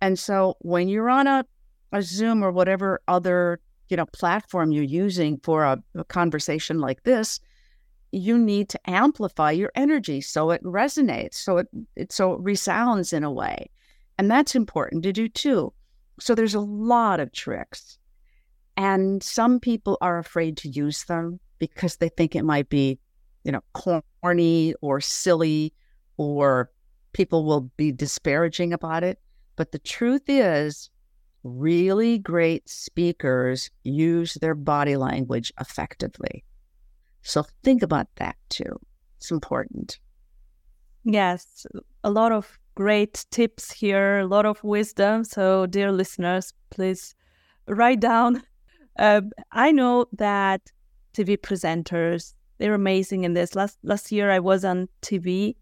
And 0.00 0.18
so 0.18 0.56
when 0.60 0.88
you're 0.88 1.10
on 1.10 1.26
a, 1.26 1.44
a 1.92 2.02
Zoom 2.02 2.44
or 2.44 2.52
whatever 2.52 3.00
other 3.08 3.60
you 3.88 3.96
know 3.96 4.06
platform 4.06 4.70
you're 4.70 4.84
using 4.84 5.38
for 5.42 5.64
a, 5.64 5.82
a 5.96 6.04
conversation 6.04 6.78
like 6.78 7.02
this, 7.02 7.40
you 8.12 8.38
need 8.38 8.68
to 8.68 8.90
amplify 8.90 9.50
your 9.50 9.72
energy 9.74 10.20
so 10.20 10.50
it 10.50 10.62
resonates, 10.62 11.34
so 11.34 11.58
it, 11.58 11.68
it 11.96 12.12
so 12.12 12.34
it 12.34 12.40
resounds 12.40 13.12
in 13.12 13.24
a 13.24 13.32
way. 13.32 13.70
And 14.18 14.30
that's 14.30 14.54
important 14.54 15.02
to 15.04 15.12
do 15.12 15.28
too. 15.28 15.72
So 16.20 16.34
there's 16.34 16.54
a 16.54 16.60
lot 16.60 17.20
of 17.20 17.32
tricks. 17.32 17.98
And 18.76 19.22
some 19.22 19.60
people 19.60 19.98
are 20.00 20.18
afraid 20.18 20.56
to 20.58 20.68
use 20.68 21.04
them 21.04 21.40
because 21.58 21.96
they 21.96 22.08
think 22.08 22.34
it 22.34 22.44
might 22.44 22.68
be, 22.68 22.98
you 23.44 23.52
know, 23.52 23.62
corny 23.72 24.74
or 24.80 25.00
silly 25.00 25.72
or 26.16 26.70
people 27.12 27.44
will 27.44 27.70
be 27.76 27.92
disparaging 27.92 28.72
about 28.72 29.02
it. 29.02 29.18
But 29.56 29.72
the 29.72 29.78
truth 29.78 30.22
is, 30.28 30.90
really 31.42 32.18
great 32.18 32.68
speakers 32.68 33.70
use 33.82 34.34
their 34.34 34.54
body 34.54 34.96
language 34.96 35.52
effectively. 35.60 36.44
So 37.22 37.44
think 37.62 37.82
about 37.82 38.08
that 38.16 38.36
too. 38.48 38.78
It's 39.18 39.30
important. 39.30 39.98
Yes, 41.04 41.66
a 42.04 42.10
lot 42.10 42.32
of 42.32 42.58
great 42.74 43.24
tips 43.30 43.72
here, 43.72 44.18
a 44.18 44.26
lot 44.26 44.46
of 44.46 44.62
wisdom. 44.62 45.24
So, 45.24 45.66
dear 45.66 45.92
listeners, 45.92 46.52
please 46.70 47.14
write 47.66 48.00
down. 48.00 48.42
Uh, 48.98 49.22
I 49.52 49.72
know 49.72 50.06
that 50.18 50.60
TV 51.14 51.38
presenters 51.38 52.34
they're 52.60 52.74
amazing 52.74 53.24
in 53.24 53.32
this. 53.32 53.56
Last 53.56 53.78
last 53.82 54.12
year, 54.12 54.30
I 54.30 54.38
was 54.38 54.64
on 54.64 54.88
TV 55.02 55.56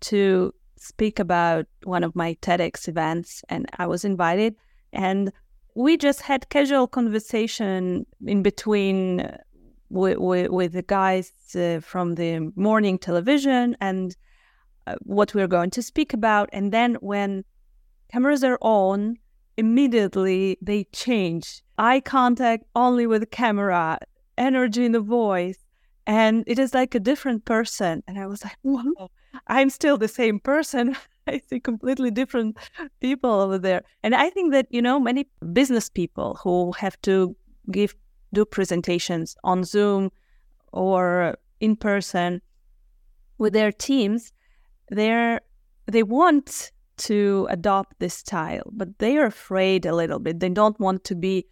to 0.00 0.52
speak 0.76 1.18
about 1.18 1.66
one 1.84 2.02
of 2.02 2.16
my 2.16 2.36
TEDx 2.40 2.88
events, 2.88 3.44
and 3.48 3.66
I 3.78 3.86
was 3.86 4.04
invited, 4.04 4.56
and 4.92 5.30
we 5.74 5.96
just 5.96 6.22
had 6.22 6.48
casual 6.48 6.88
conversation 6.88 8.06
in 8.26 8.42
between 8.42 9.20
uh, 9.20 9.36
with, 9.90 10.18
with, 10.18 10.50
with 10.50 10.72
the 10.72 10.82
guys 10.82 11.32
uh, 11.54 11.80
from 11.80 12.16
the 12.16 12.50
morning 12.56 12.98
television 12.98 13.76
and 13.80 14.16
uh, 14.86 14.96
what 15.02 15.34
we're 15.34 15.46
going 15.46 15.70
to 15.70 15.82
speak 15.82 16.12
about. 16.12 16.48
And 16.52 16.72
then 16.72 16.96
when 16.96 17.44
cameras 18.10 18.42
are 18.42 18.58
on, 18.60 19.18
immediately 19.56 20.58
they 20.60 20.84
change. 20.92 21.62
Eye 21.78 22.00
contact 22.00 22.64
only 22.74 23.06
with 23.06 23.20
the 23.20 23.26
camera, 23.26 23.98
energy 24.36 24.84
in 24.84 24.92
the 24.92 25.00
voice, 25.00 25.58
and 26.08 26.42
it 26.46 26.58
is 26.58 26.72
like 26.72 26.94
a 26.94 27.00
different 27.00 27.44
person. 27.44 28.02
And 28.08 28.18
I 28.18 28.26
was 28.26 28.42
like, 28.42 28.56
wow, 28.62 29.10
I'm 29.46 29.68
still 29.68 29.98
the 29.98 30.08
same 30.08 30.40
person. 30.40 30.96
I 31.28 31.42
see 31.46 31.60
completely 31.60 32.10
different 32.10 32.56
people 33.00 33.30
over 33.30 33.58
there. 33.58 33.82
And 34.02 34.14
I 34.14 34.30
think 34.30 34.52
that, 34.52 34.66
you 34.70 34.80
know, 34.80 34.98
many 34.98 35.28
business 35.52 35.90
people 35.90 36.38
who 36.42 36.72
have 36.72 36.98
to 37.02 37.36
give, 37.70 37.94
do 38.32 38.46
presentations 38.46 39.36
on 39.44 39.62
Zoom 39.64 40.10
or 40.72 41.36
in 41.60 41.76
person 41.76 42.40
with 43.36 43.52
their 43.52 43.70
teams, 43.70 44.32
they're, 44.88 45.42
they 45.86 46.02
want 46.02 46.72
to 46.96 47.46
adopt 47.50 48.00
this 48.00 48.14
style, 48.14 48.70
but 48.72 48.98
they 48.98 49.18
are 49.18 49.26
afraid 49.26 49.84
a 49.84 49.94
little 49.94 50.18
bit. 50.18 50.40
They 50.40 50.48
don't 50.48 50.80
want 50.80 51.04
to 51.04 51.14
be 51.14 51.44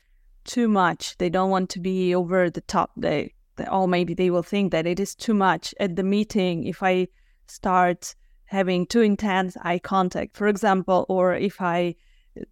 too 0.44 0.66
much. 0.66 1.18
They 1.18 1.28
don't 1.28 1.50
want 1.50 1.68
to 1.70 1.80
be 1.80 2.14
over 2.14 2.48
the 2.48 2.62
top. 2.62 2.92
They, 2.96 3.34
oh, 3.68 3.86
maybe 3.86 4.14
they 4.14 4.30
will 4.30 4.42
think 4.42 4.72
that 4.72 4.86
it 4.86 5.00
is 5.00 5.14
too 5.14 5.34
much 5.34 5.74
at 5.80 5.96
the 5.96 6.02
meeting 6.02 6.64
if 6.64 6.82
I 6.82 7.08
start 7.46 8.14
having 8.46 8.86
too 8.86 9.00
intense 9.00 9.56
eye 9.62 9.78
contact, 9.78 10.36
for 10.36 10.48
example, 10.48 11.06
or 11.08 11.34
if 11.34 11.60
I 11.60 11.96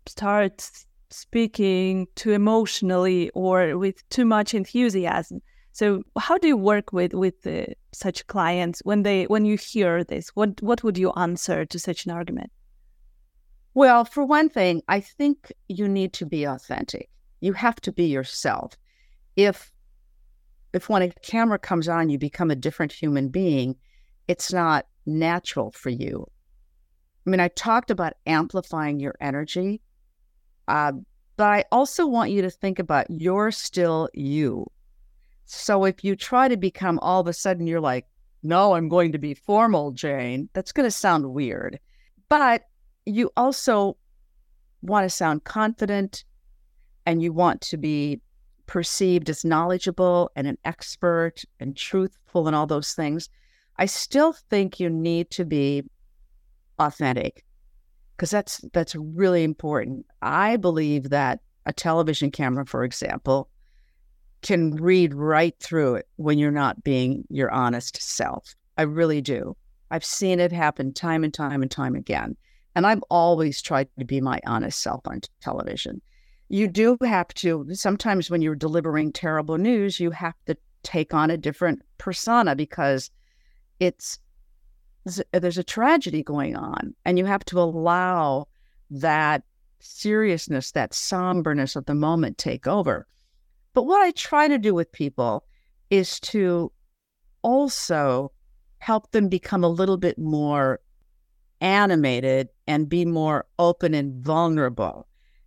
start 0.07 0.71
speaking 1.11 2.07
too 2.17 2.33
emotionally 2.33 3.31
or 3.31 3.79
with 3.79 4.07
too 4.09 4.25
much 4.25 4.55
enthusiasm. 4.55 5.41
So, 5.73 6.03
how 6.19 6.39
do 6.39 6.49
you 6.49 6.57
work 6.57 6.93
with 6.93 7.15
with 7.15 7.47
uh, 7.47 7.67
such 7.93 8.27
clients 8.27 8.81
when 8.85 9.03
they 9.03 9.25
when 9.25 9.45
you 9.45 9.57
hear 9.57 10.05
this? 10.05 10.29
What 10.35 10.63
what 10.63 10.85
would 10.85 10.99
you 10.99 11.13
answer 11.13 11.65
to 11.65 11.79
such 11.79 12.07
an 12.07 12.13
argument? 12.13 12.51
Well, 13.75 14.05
for 14.05 14.25
one 14.25 14.49
thing, 14.49 14.83
I 14.87 15.01
think 15.01 15.53
you 15.69 15.89
need 15.89 16.13
to 16.15 16.27
be 16.27 16.45
authentic. 16.45 17.11
You 17.41 17.53
have 17.55 17.81
to 17.83 17.93
be 17.93 18.05
yourself. 18.05 18.77
If 19.35 19.73
if 20.75 20.89
when 20.89 21.03
a 21.03 21.11
camera 21.23 21.59
comes 21.59 21.89
on, 21.89 22.11
you 22.11 22.19
become 22.19 22.51
a 22.51 22.57
different 22.57 22.93
human 22.93 23.29
being, 23.29 23.77
it's 24.29 24.53
not 24.53 24.87
natural 25.07 25.71
for 25.71 25.91
you. 25.91 26.27
I 27.27 27.31
mean, 27.31 27.41
I 27.41 27.49
talked 27.49 27.91
about 27.91 28.15
amplifying 28.27 29.01
your 29.01 29.15
energy, 29.21 29.81
uh, 30.69 30.93
but 31.37 31.47
I 31.47 31.65
also 31.73 32.07
want 32.07 32.33
you 32.33 32.43
to 32.43 32.51
think 32.51 32.79
about 32.79 33.07
you're 33.09 33.51
still 33.51 34.09
you. 34.13 34.67
So 35.47 35.85
if 35.85 36.05
you 36.05 36.17
try 36.17 36.49
to 36.49 36.57
become 36.57 36.99
all 37.01 37.21
of 37.21 37.27
a 37.27 37.33
sudden, 37.33 37.67
you're 37.67 37.81
like, 37.81 38.07
no, 38.43 38.75
I'm 38.75 38.89
going 38.89 39.13
to 39.13 39.19
be 39.19 39.35
formal, 39.35 39.93
Jane, 39.93 40.49
that's 40.53 40.73
going 40.73 40.87
to 40.87 40.91
sound 40.91 41.33
weird. 41.33 41.79
But 42.29 42.65
you 43.07 43.31
also 43.37 43.97
want 44.83 45.05
to 45.05 45.11
sound 45.11 45.45
confident 45.45 46.25
and 47.07 47.23
you 47.23 47.33
want 47.33 47.61
to 47.63 47.77
be 47.77 48.21
perceived 48.67 49.29
as 49.29 49.45
knowledgeable 49.45 50.31
and 50.37 50.47
an 50.47 50.59
expert 50.65 51.43
and 51.61 51.77
truthful 51.77 52.47
and 52.47 52.57
all 52.57 52.67
those 52.67 52.93
things. 52.93 53.29
I 53.77 53.87
still 53.87 54.33
think 54.51 54.81
you 54.81 54.89
need 54.89 55.31
to 55.33 55.45
be 55.45 55.83
authentic 56.79 57.45
because 58.17 58.31
that's 58.31 58.65
that's 58.73 58.95
really 58.95 59.45
important. 59.45 60.07
I 60.23 60.57
believe 60.57 61.11
that 61.11 61.41
a 61.67 61.73
television 61.73 62.31
camera, 62.31 62.67
for 62.67 62.85
example, 62.85 63.49
can 64.43 64.73
read 64.77 65.15
right 65.15 65.55
through 65.61 65.97
it 65.97 66.09
when 66.17 66.39
you're 66.39 66.51
not 66.51 66.85
being 66.85 67.25
your 67.31 67.51
honest 67.51 68.01
self. 68.01 68.55
I 68.77 68.83
really 68.83 69.21
do. 69.21 69.57
I've 69.91 70.05
seen 70.05 70.41
it 70.41 70.53
happen 70.53 70.93
time 70.93 71.25
and 71.25 71.33
time 71.33 71.63
and 71.63 71.71
time 71.71 71.95
again. 71.95 72.37
And 72.75 72.87
I've 72.87 73.03
always 73.09 73.63
tried 73.63 73.89
to 73.99 74.05
be 74.05 74.21
my 74.21 74.41
honest 74.47 74.83
self 74.83 75.07
on 75.07 75.21
television. 75.41 76.03
You 76.49 76.69
do 76.69 76.97
have 77.03 77.29
to, 77.35 77.67
sometimes 77.73 78.31
when 78.31 78.43
you're 78.43 78.55
delivering 78.55 79.13
terrible 79.13 79.59
news, 79.59 79.99
you 79.99 80.11
have 80.11 80.35
to 80.47 80.57
take 80.83 81.15
on 81.15 81.31
a 81.31 81.37
different 81.37 81.83
persona 81.99 82.55
because 82.55 83.11
it's 83.81 84.19
there's 85.33 85.59
a 85.59 85.65
tragedy 85.65 86.23
going 86.23 86.57
on 86.57 86.95
and 87.05 87.19
you 87.19 87.27
have 87.27 87.45
to 87.45 87.61
allow 87.61 88.47
that 88.91 89.43
seriousness 89.81 90.73
that 90.73 90.95
somberness 90.95 91.77
of 91.77 91.85
the 91.87 91.95
moment 91.95 92.39
take 92.39 92.67
over. 92.67 93.07
But 93.75 93.85
what 93.85 94.01
i 94.03 94.13
try 94.13 94.49
to 94.49 94.59
do 94.59 94.73
with 94.73 94.91
people 94.93 95.45
is 95.91 96.21
to 96.21 96.73
also 97.43 98.33
help 98.79 99.11
them 99.11 99.29
become 99.29 99.65
a 99.65 99.69
little 99.69 99.99
bit 99.99 100.19
more 100.19 100.81
animated 101.61 102.49
and 102.67 102.89
be 102.89 103.05
more 103.05 103.47
open 103.59 103.95
and 103.95 104.25
vulnerable 104.25 105.07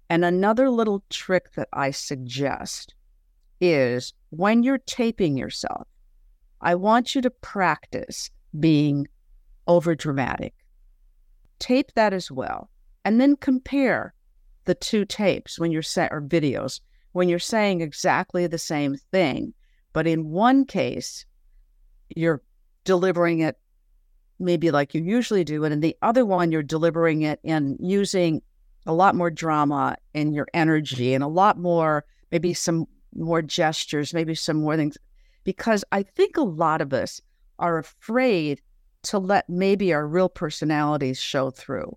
and 0.09 0.23
another 0.23 0.69
little 0.69 1.03
trick 1.09 1.51
that 1.53 1.67
i 1.73 1.91
suggest 1.91 2.93
is 3.59 4.13
when 4.29 4.63
you're 4.63 4.77
taping 4.77 5.37
yourself 5.37 5.87
i 6.61 6.73
want 6.75 7.15
you 7.15 7.21
to 7.21 7.29
practice 7.29 8.29
being 8.59 9.07
over 9.67 9.95
dramatic. 9.95 10.53
Tape 11.59 11.91
that 11.95 12.13
as 12.13 12.31
well. 12.31 12.69
And 13.05 13.19
then 13.21 13.35
compare 13.35 14.13
the 14.65 14.75
two 14.75 15.05
tapes 15.05 15.59
when 15.59 15.71
you're 15.71 15.81
set 15.81 16.11
or 16.11 16.21
videos 16.21 16.81
when 17.13 17.29
you're 17.29 17.39
saying 17.39 17.81
exactly 17.81 18.47
the 18.47 18.57
same 18.57 18.95
thing. 19.11 19.53
But 19.93 20.07
in 20.07 20.29
one 20.29 20.65
case, 20.65 21.25
you're 22.15 22.41
delivering 22.83 23.39
it 23.39 23.57
maybe 24.39 24.69
like 24.69 24.93
you 24.93 25.01
usually 25.01 25.43
do. 25.43 25.63
And 25.63 25.73
in 25.73 25.79
the 25.79 25.97
other 26.01 26.25
one, 26.25 26.51
you're 26.51 26.61
delivering 26.61 27.23
it 27.23 27.39
and 27.43 27.77
using 27.79 28.41
a 28.87 28.93
lot 28.93 29.15
more 29.15 29.29
drama 29.29 29.97
in 30.13 30.33
your 30.33 30.47
energy 30.53 31.13
and 31.13 31.23
a 31.23 31.27
lot 31.27 31.59
more, 31.59 32.05
maybe 32.31 32.51
mm. 32.51 32.57
some 32.57 32.87
more 33.15 33.41
gestures, 33.41 34.13
maybe 34.13 34.33
some 34.33 34.61
more 34.61 34.75
things. 34.75 34.97
Because 35.43 35.83
I 35.91 36.03
think 36.03 36.37
a 36.37 36.41
lot 36.41 36.81
of 36.81 36.93
us 36.93 37.21
are 37.59 37.77
afraid 37.77 38.61
to 39.03 39.19
let 39.19 39.47
maybe 39.49 39.93
our 39.93 40.07
real 40.07 40.29
personalities 40.29 41.19
show 41.19 41.51
through. 41.51 41.95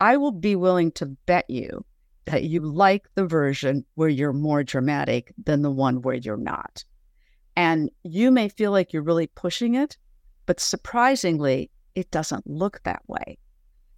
I 0.00 0.16
will 0.16 0.32
be 0.32 0.56
willing 0.56 0.92
to 0.92 1.06
bet 1.06 1.48
you 1.48 1.84
that 2.26 2.44
you 2.44 2.60
like 2.60 3.06
the 3.14 3.26
version 3.26 3.84
where 3.94 4.08
you're 4.08 4.32
more 4.32 4.62
dramatic 4.62 5.32
than 5.44 5.62
the 5.62 5.70
one 5.70 6.02
where 6.02 6.16
you're 6.16 6.36
not. 6.36 6.84
And 7.56 7.90
you 8.02 8.30
may 8.30 8.48
feel 8.48 8.72
like 8.72 8.92
you're 8.92 9.02
really 9.02 9.28
pushing 9.28 9.74
it, 9.74 9.96
but 10.44 10.60
surprisingly, 10.60 11.70
it 11.94 12.10
doesn't 12.10 12.46
look 12.46 12.82
that 12.82 13.02
way. 13.06 13.38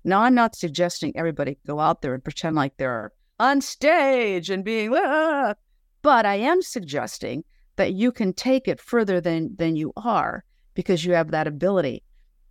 Now, 0.05 0.23
I'm 0.23 0.35
not 0.35 0.57
suggesting 0.57 1.17
everybody 1.17 1.59
go 1.67 1.81
out 1.81 2.03
there 2.03 2.15
and 2.15 2.25
pretend 2.25 2.57
like 2.57 2.77
they're 2.77 3.13
on 3.39 3.61
stage 3.61 4.51
and 4.51 4.65
being, 4.65 4.93
ah, 4.95 5.55
but 6.03 6.27
I 6.27 6.37
am 6.37 6.63
suggesting 6.63 7.45
that 7.77 7.93
you 7.93 8.11
can 8.13 8.33
take 8.33 8.69
it 8.69 8.81
further 8.81 9.21
than, 9.21 9.55
than 9.57 9.77
you 9.77 9.93
are 9.97 10.45
because 10.75 11.05
you 11.05 11.13
have 11.13 11.31
that 11.31 11.47
ability. 11.47 12.03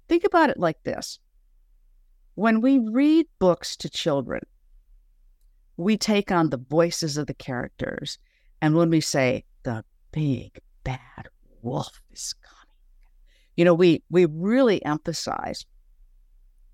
Think 0.08 0.24
about 0.24 0.50
it 0.50 0.60
like 0.60 0.82
this 0.84 1.20
when 2.38 2.62
we 2.62 2.78
read 2.78 3.26
books 3.40 3.76
to 3.76 3.90
children, 3.90 4.44
we 5.76 5.98
take 5.98 6.32
on 6.32 6.52
the 6.52 6.64
voices 6.70 7.18
of 7.18 7.26
the 7.26 7.34
characters. 7.34 8.20
And 8.62 8.76
when 8.76 8.92
we 8.92 9.02
say, 9.02 9.44
the 9.64 9.84
big 10.12 10.60
bad 10.84 11.30
wolf 11.64 12.00
is 12.12 12.36
coming, 12.44 12.76
you 13.56 13.66
know, 13.66 13.74
we, 13.74 14.04
we 14.12 14.26
really 14.26 14.86
emphasize. 14.86 15.66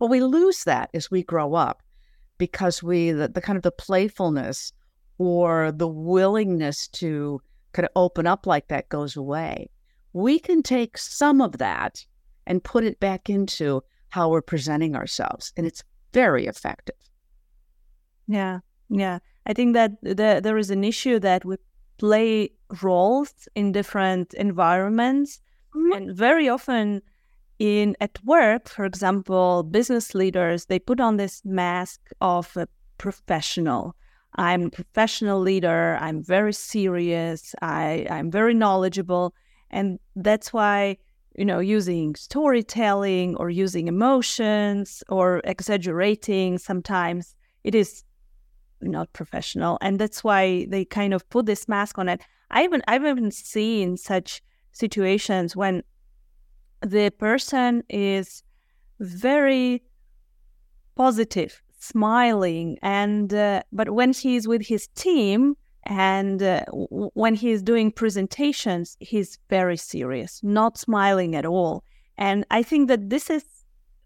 But 0.04 0.10
we 0.10 0.22
lose 0.22 0.66
that 0.66 0.89
as 0.94 1.10
we 1.10 1.24
grow 1.24 1.54
up 1.54 1.82
because 2.38 2.84
we, 2.84 3.12
the, 3.12 3.30
the 3.30 3.42
kind 3.42 3.58
of 3.58 3.63
the 3.63 3.72
playfulness 3.72 4.74
or 5.18 5.72
the 5.72 5.88
willingness 5.88 6.88
to 6.89 7.42
kind 7.72 7.86
of 7.86 7.92
open 7.96 8.28
up 8.28 8.46
like 8.46 8.68
that 8.68 8.89
goes 8.89 9.16
away 9.16 9.70
we 10.13 10.39
can 10.39 10.62
take 10.62 10.98
some 10.98 11.42
of 11.42 11.58
that 11.58 12.06
and 12.46 12.63
put 12.63 12.84
it 12.84 13.00
back 13.00 13.30
into 13.30 13.84
how 14.10 14.30
we're 14.30 14.42
presenting 14.42 14.96
ourselves. 14.96 15.52
And 15.58 15.66
it's 15.66 15.84
very 16.13 16.46
effective. 16.46 16.96
Yeah. 18.28 18.60
Yeah. 18.89 19.20
I 19.48 19.54
think 19.54 19.74
that 19.74 19.92
the, 20.04 20.39
there 20.42 20.58
is 20.58 20.70
an 20.70 20.84
issue 20.84 21.20
that 21.20 21.44
we 21.44 21.58
play 21.98 22.52
roles 22.82 23.34
in 23.56 23.72
different 23.72 24.34
environments. 24.36 25.42
Mm-hmm. 25.76 25.94
And 25.94 26.16
very 26.16 26.48
often 26.48 27.02
in 27.60 27.96
at 28.00 28.20
work, 28.24 28.70
for 28.70 28.86
example, 28.86 29.63
business 29.63 30.16
leaders, 30.16 30.66
they 30.66 30.80
put 30.80 31.00
on 31.00 31.18
this 31.18 31.42
mask 31.46 32.00
of 32.22 32.56
a 32.58 32.68
professional. 32.98 33.96
I'm 34.36 34.68
a 34.68 34.70
professional 34.70 35.39
leader. 35.39 35.98
I'm 36.02 36.24
very 36.24 36.54
serious. 36.54 37.54
I, 37.62 38.08
I'm 38.10 38.32
very 38.32 38.54
knowledgeable. 38.54 39.34
And 39.70 40.00
that's 40.16 40.52
why, 40.52 40.98
you 41.36 41.46
know, 41.46 41.60
using 41.60 42.16
storytelling 42.16 43.36
or 43.38 43.50
using 43.50 43.88
emotions 43.88 45.04
or 45.10 45.42
exaggerating 45.44 46.58
sometimes 46.58 47.36
it 47.63 47.76
is 47.76 48.04
not 48.82 49.12
professional. 49.13 49.78
And 49.82 50.00
that's 50.00 50.24
why 50.24 50.66
they 50.70 50.86
kind 50.86 51.13
of 51.13 51.28
put 51.30 51.46
this 51.46 51.68
mask 51.68 51.98
on 51.98 52.10
it. 52.10 52.22
I 52.52 52.63
even 52.63 52.84
I've 52.88 53.06
even 53.06 53.32
seen 53.32 53.98
such 53.98 54.42
situations 54.72 55.56
when 55.56 55.84
the 56.84 57.12
person 57.12 57.84
is 57.89 58.43
very 59.00 59.84
positive, 60.96 61.62
smiling, 61.80 62.78
and 62.82 63.34
uh, 63.34 63.63
but 63.72 63.91
when 63.91 64.13
he's 64.13 64.48
with 64.48 64.67
his 64.67 64.88
team, 64.96 65.56
and 65.86 66.41
uh, 66.41 66.63
w- 66.67 67.10
when 67.13 67.36
he's 67.36 67.62
doing 67.62 67.91
presentations, 67.91 68.96
he's 69.00 69.38
very 69.50 69.78
serious, 69.78 70.41
not 70.43 70.78
smiling 70.78 71.36
at 71.36 71.46
all. 71.46 71.84
And 72.17 72.46
I 72.52 72.63
think 72.63 72.88
that 72.88 73.10
this 73.10 73.30
is 73.30 73.43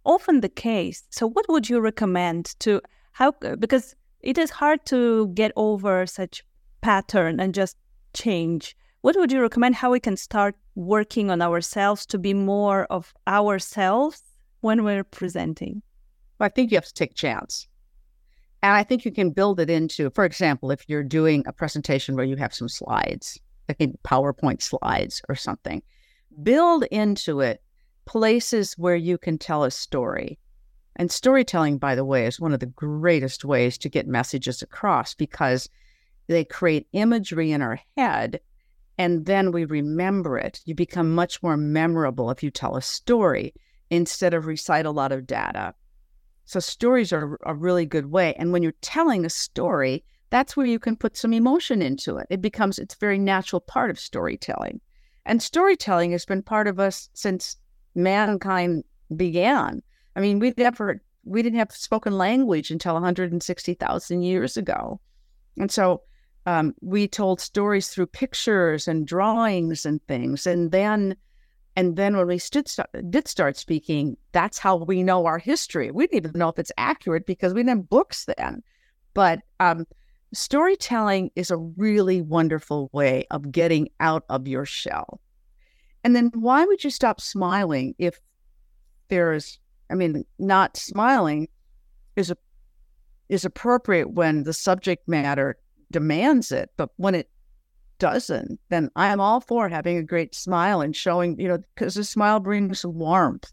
often 0.05 0.41
the 0.41 0.49
case. 0.49 1.03
So, 1.09 1.27
what 1.27 1.47
would 1.49 1.69
you 1.69 1.79
recommend 1.79 2.55
to 2.59 2.81
how? 3.11 3.33
Because 3.59 3.95
it 4.21 4.37
is 4.37 4.49
hard 4.49 4.85
to 4.87 5.27
get 5.29 5.51
over 5.55 6.05
such 6.05 6.43
pattern 6.81 7.39
and 7.39 7.53
just 7.53 7.77
change. 8.13 8.75
What 9.01 9.15
would 9.15 9.31
you 9.31 9.41
recommend 9.41 9.75
how 9.75 9.91
we 9.91 9.99
can 9.99 10.17
start 10.17 10.55
working 10.77 11.31
on 11.31 11.41
ourselves 11.41 12.05
to 12.05 12.19
be 12.19 12.35
more 12.35 12.85
of 12.85 13.11
ourselves 13.27 14.21
when 14.61 14.83
we're 14.83 15.03
presenting? 15.03 15.81
Well, 16.39 16.45
I 16.45 16.49
think 16.49 16.71
you 16.71 16.77
have 16.77 16.85
to 16.85 16.93
take 16.93 17.15
chance. 17.15 17.67
And 18.61 18.73
I 18.73 18.83
think 18.83 19.03
you 19.03 19.11
can 19.11 19.31
build 19.31 19.59
it 19.59 19.71
into, 19.71 20.11
for 20.11 20.23
example, 20.23 20.69
if 20.69 20.87
you're 20.87 21.03
doing 21.03 21.43
a 21.47 21.53
presentation 21.53 22.15
where 22.15 22.25
you 22.25 22.35
have 22.35 22.53
some 22.53 22.69
slides, 22.69 23.39
like 23.67 23.79
PowerPoint 24.03 24.61
slides 24.61 25.21
or 25.27 25.35
something, 25.35 25.81
build 26.43 26.83
into 26.91 27.39
it 27.41 27.61
places 28.05 28.73
where 28.77 28.95
you 28.95 29.17
can 29.17 29.37
tell 29.37 29.63
a 29.63 29.71
story. 29.71 30.37
And 30.95 31.11
storytelling, 31.11 31.79
by 31.79 31.95
the 31.95 32.05
way, 32.05 32.27
is 32.27 32.39
one 32.39 32.53
of 32.53 32.59
the 32.59 32.67
greatest 32.67 33.43
ways 33.43 33.79
to 33.79 33.89
get 33.89 34.07
messages 34.07 34.61
across 34.61 35.15
because 35.15 35.69
they 36.27 36.45
create 36.45 36.87
imagery 36.93 37.51
in 37.51 37.61
our 37.61 37.79
head 37.95 38.39
and 38.97 39.25
then 39.25 39.51
we 39.51 39.65
remember 39.65 40.37
it. 40.37 40.61
You 40.65 40.75
become 40.75 41.13
much 41.13 41.41
more 41.43 41.57
memorable 41.57 42.31
if 42.31 42.41
you 42.41 42.51
tell 42.51 42.75
a 42.75 42.81
story 42.81 43.53
instead 43.89 44.33
of 44.33 44.45
recite 44.45 44.85
a 44.85 44.91
lot 44.91 45.11
of 45.11 45.27
data 45.27 45.73
so 46.47 46.61
stories 46.61 47.11
are 47.11 47.37
a 47.45 47.53
really 47.53 47.85
good 47.85 48.05
way. 48.05 48.33
And 48.35 48.53
when 48.53 48.63
you're 48.63 48.71
telling 48.81 49.25
a 49.25 49.29
story, 49.29 50.05
that's 50.29 50.55
where 50.55 50.65
you 50.65 50.79
can 50.79 50.95
put 50.95 51.17
some 51.17 51.33
emotion 51.33 51.81
into 51.81 52.15
it. 52.15 52.27
It 52.29 52.41
becomes 52.41 52.79
it's 52.79 52.95
very 52.95 53.19
natural 53.19 53.59
part 53.59 53.89
of 53.89 53.99
storytelling. 53.99 54.79
And 55.25 55.43
storytelling 55.43 56.13
has 56.13 56.23
been 56.23 56.41
part 56.41 56.67
of 56.67 56.79
us 56.79 57.09
since 57.13 57.57
mankind 57.95 58.85
began. 59.13 59.83
I 60.15 60.21
mean, 60.21 60.39
we 60.39 60.53
never 60.57 61.01
we 61.25 61.43
didn't 61.43 61.59
have 61.59 61.73
spoken 61.73 62.17
language 62.17 62.71
until 62.71 62.93
160,000 62.93 64.21
years 64.21 64.55
ago. 64.55 65.01
And 65.57 65.69
so 65.69 66.03
um, 66.47 66.73
we 66.81 67.07
told 67.07 67.41
stories 67.41 67.89
through 67.89 68.07
pictures 68.07 68.87
and 68.87 69.05
drawings 69.05 69.85
and 69.85 70.01
things. 70.07 70.47
And 70.47 70.71
then 70.71 71.15
and 71.75 71.95
then 71.95 72.17
when 72.17 72.25
we 72.25 72.39
stood, 72.39 72.67
did 73.11 73.27
start 73.27 73.55
speaking, 73.55 74.17
that's 74.31 74.57
how 74.57 74.77
we 74.77 75.03
know 75.03 75.27
our 75.27 75.37
history. 75.37 75.91
We 75.91 76.07
didn't 76.07 76.29
even 76.29 76.39
know 76.39 76.49
if 76.49 76.57
it's 76.57 76.71
accurate 76.75 77.27
because 77.27 77.53
we 77.53 77.59
didn't 77.59 77.77
have 77.77 77.89
books 77.89 78.25
then. 78.25 78.63
But 79.13 79.41
um, 79.59 79.85
storytelling 80.33 81.29
is 81.35 81.51
a 81.51 81.57
really 81.57 82.23
wonderful 82.23 82.89
way 82.93 83.27
of 83.29 83.51
getting 83.51 83.89
out 83.99 84.23
of 84.29 84.47
your 84.47 84.65
shell. 84.65 85.21
And 86.03 86.15
then 86.15 86.31
why 86.33 86.65
would 86.65 86.83
you 86.83 86.89
stop 86.89 87.21
smiling 87.21 87.93
if 87.99 88.19
there's 89.09 89.59
I 89.89 89.95
mean, 89.95 90.25
not 90.39 90.77
smiling 90.77 91.47
is 92.15 92.31
a, 92.31 92.37
is 93.29 93.45
appropriate 93.45 94.11
when 94.11 94.43
the 94.43 94.53
subject 94.53 95.07
matter 95.07 95.57
demands 95.91 96.51
it, 96.51 96.71
but 96.77 96.89
when 96.97 97.15
it 97.15 97.29
doesn't, 97.99 98.59
then 98.69 98.89
I 98.95 99.07
am 99.07 99.19
all 99.19 99.41
for 99.41 99.69
having 99.69 99.97
a 99.97 100.03
great 100.03 100.35
smile 100.35 100.81
and 100.81 100.95
showing, 100.95 101.39
you 101.39 101.47
know, 101.47 101.59
because 101.75 101.97
a 101.97 102.03
smile 102.03 102.39
brings 102.39 102.85
warmth. 102.85 103.51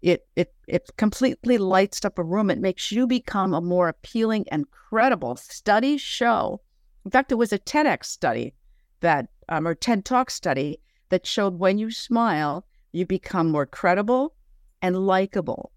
It 0.00 0.26
it 0.36 0.54
it 0.68 0.90
completely 0.96 1.58
lights 1.58 2.04
up 2.04 2.18
a 2.18 2.24
room. 2.24 2.50
It 2.50 2.60
makes 2.60 2.92
you 2.92 3.06
become 3.06 3.52
a 3.52 3.60
more 3.60 3.88
appealing 3.88 4.46
and 4.50 4.70
credible. 4.70 5.36
Studies 5.36 6.00
show, 6.00 6.60
in 7.04 7.10
fact, 7.10 7.32
it 7.32 7.36
was 7.36 7.52
a 7.52 7.58
TEDx 7.58 8.04
study 8.04 8.54
that 9.00 9.28
um, 9.48 9.66
or 9.66 9.74
TED 9.74 10.04
Talk 10.04 10.30
study 10.30 10.80
that 11.08 11.26
showed 11.26 11.58
when 11.58 11.78
you 11.78 11.90
smile, 11.90 12.64
you 12.92 13.06
become 13.06 13.50
more 13.50 13.66
credible 13.66 14.34
and 14.82 15.06
likable. 15.06 15.72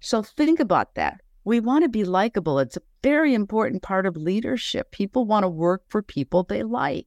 So 0.00 0.22
think 0.22 0.60
about 0.60 0.94
that. 0.94 1.20
We 1.44 1.60
want 1.60 1.84
to 1.84 1.88
be 1.88 2.04
likable. 2.04 2.58
It's 2.58 2.76
a 2.76 2.82
very 3.02 3.34
important 3.34 3.82
part 3.82 4.06
of 4.06 4.16
leadership. 4.16 4.90
People 4.90 5.24
want 5.24 5.44
to 5.44 5.48
work 5.48 5.82
for 5.88 6.02
people 6.02 6.42
they 6.42 6.62
like. 6.62 7.06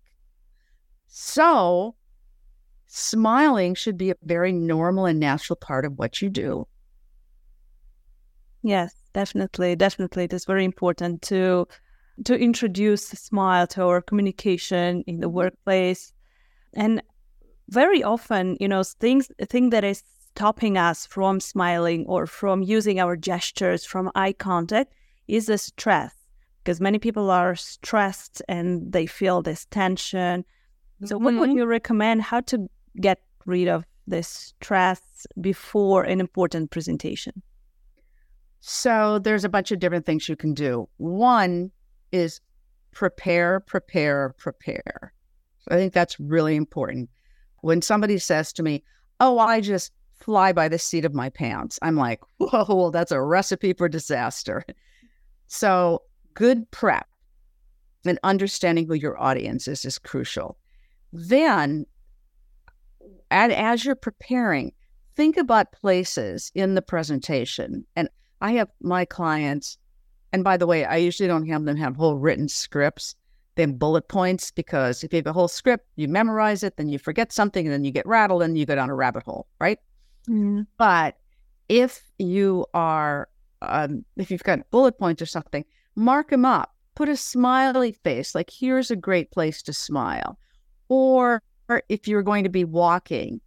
So, 1.08 1.95
smiling 2.88 3.75
should 3.75 3.97
be 3.97 4.12
a 4.12 4.15
very 4.23 4.51
normal 4.51 5.06
and 5.06 5.19
natural 5.19 5.56
part 5.56 5.86
of 5.86 5.99
what 5.99 6.21
you 6.21 6.29
do. 6.29 6.67
Yes, 8.63 8.95
definitely, 9.13 9.75
definitely. 9.75 10.23
It 10.23 10.34
is 10.34 10.45
very 10.45 10.65
important 10.65 11.21
to 11.23 11.67
to 12.25 12.38
introduce 12.38 13.12
a 13.12 13.15
smile 13.15 13.65
to 13.65 13.84
our 13.84 14.01
communication 14.01 15.03
in 15.08 15.19
the 15.19 15.27
mm-hmm. 15.27 15.36
workplace. 15.36 16.13
And 16.73 17.01
very 17.69 18.03
often, 18.03 18.58
you 18.60 18.67
know, 18.67 18.84
things 18.84 19.29
thing 19.49 19.69
that 19.71 19.84
is 19.84 20.03
stopping 20.36 20.77
us 20.77 21.06
from 21.06 21.39
smiling 21.39 22.06
or 22.08 22.25
from 22.25 22.63
using 22.63 22.99
our 22.99 23.15
gestures, 23.15 23.86
from 23.86 24.12
eye 24.15 24.34
contact, 24.34 24.93
is 25.27 25.47
the 25.47 25.57
stress. 25.57 26.13
Because 26.63 26.79
many 26.79 26.97
people 26.97 27.29
are 27.29 27.55
stressed 27.55 28.41
and 28.47 28.91
they 28.91 29.05
feel 29.05 29.41
this 29.41 29.65
tension. 29.65 30.45
So, 31.03 31.15
mm-hmm. 31.15 31.25
what 31.25 31.33
would 31.36 31.49
mm-hmm. 31.49 31.57
you 31.57 31.65
recommend 31.65 32.21
how 32.21 32.39
to 32.41 32.69
get 33.01 33.21
rid 33.45 33.67
of 33.67 33.83
this 34.07 34.27
stress 34.27 35.01
before 35.41 36.03
an 36.03 36.21
important 36.21 36.71
presentation? 36.71 37.41
So, 38.62 39.19
there's 39.19 39.43
a 39.43 39.49
bunch 39.49 39.71
of 39.71 39.79
different 39.79 40.05
things 40.05 40.29
you 40.29 40.38
can 40.38 40.53
do. 40.53 40.88
One 40.97 41.71
is 42.13 42.39
prepare, 42.93 43.59
prepare, 43.59 44.33
prepare. 44.38 45.13
I 45.67 45.75
think 45.75 45.93
that's 45.93 46.19
really 46.19 46.55
important. 46.55 47.09
When 47.62 47.81
somebody 47.81 48.17
says 48.19 48.53
to 48.53 48.63
me, 48.63 48.83
Oh, 49.19 49.39
I 49.39 49.62
just 49.62 49.91
fly 50.19 50.53
by 50.53 50.67
the 50.67 50.79
seat 50.79 51.05
of 51.05 51.13
my 51.13 51.29
pants, 51.29 51.77
I'm 51.81 51.97
like, 51.97 52.21
Whoa, 52.38 52.65
well, 52.69 52.91
that's 52.91 53.12
a 53.12 53.21
recipe 53.21 53.73
for 53.73 53.89
disaster. 53.89 54.63
So, 55.53 56.01
good 56.33 56.69
prep 56.71 57.07
and 58.05 58.19
understanding 58.23 58.87
who 58.87 58.95
your 58.95 59.21
audience 59.21 59.67
is 59.67 59.85
is 59.85 59.99
crucial. 59.99 60.57
Then, 61.11 61.85
and 63.29 63.51
as 63.51 63.85
you're 63.85 63.95
preparing, 63.95 64.73
think 65.15 65.37
about 65.37 65.71
places 65.71 66.51
in 66.55 66.75
the 66.75 66.81
presentation. 66.81 67.85
And 67.95 68.09
I 68.41 68.53
have 68.53 68.69
my 68.81 69.05
clients 69.05 69.77
and 70.33 70.43
by 70.43 70.57
the 70.57 70.65
way, 70.65 70.83
I 70.83 70.97
usually 70.97 71.27
don't 71.27 71.47
have 71.47 71.63
them 71.63 71.77
have 71.77 71.95
whole 71.95 72.17
written 72.17 72.49
scripts, 72.49 73.15
then 73.55 73.77
bullet 73.77 74.07
points, 74.07 74.49
because 74.49 75.03
if 75.03 75.13
you 75.13 75.17
have 75.17 75.27
a 75.27 75.33
whole 75.33 75.47
script, 75.47 75.87
you 75.95 76.07
memorize 76.07 76.63
it, 76.63 76.75
then 76.75 76.89
you 76.89 76.97
forget 76.97 77.31
something, 77.31 77.67
and 77.67 77.71
then 77.71 77.85
you 77.85 77.91
get 77.91 78.07
rattled 78.07 78.41
and 78.41 78.57
you 78.57 78.65
go 78.65 78.73
down 78.73 78.89
a 78.89 78.95
rabbit 78.95 79.21
hole, 79.23 79.45
right? 79.61 79.77
Mm. 80.27 80.65
But 80.77 81.17
if 81.69 82.01
you 82.17 82.65
are, 82.73 83.29
um, 83.67 84.06
if 84.17 84.32
you've 84.32 84.43
got 84.43 84.69
bullet 84.71 84.97
points 84.97 85.21
or 85.21 85.26
something, 85.26 85.65
mark 85.95 86.30
them 86.30 86.45
up. 86.45 86.73
Put 86.95 87.10
a 87.10 87.17
smiley 87.17 87.93
face, 88.04 88.36
like 88.36 88.52
here's 88.52 88.91
a 88.91 88.95
great 88.95 89.32
place 89.32 89.63
to 89.63 89.73
smile. 89.73 90.38
Or, 90.89 91.41
or 91.67 91.82
if 91.89 92.08
you're 92.08 92.21
going 92.21 92.43
to 92.43 92.49
be 92.49 92.65
walking, 92.65 93.41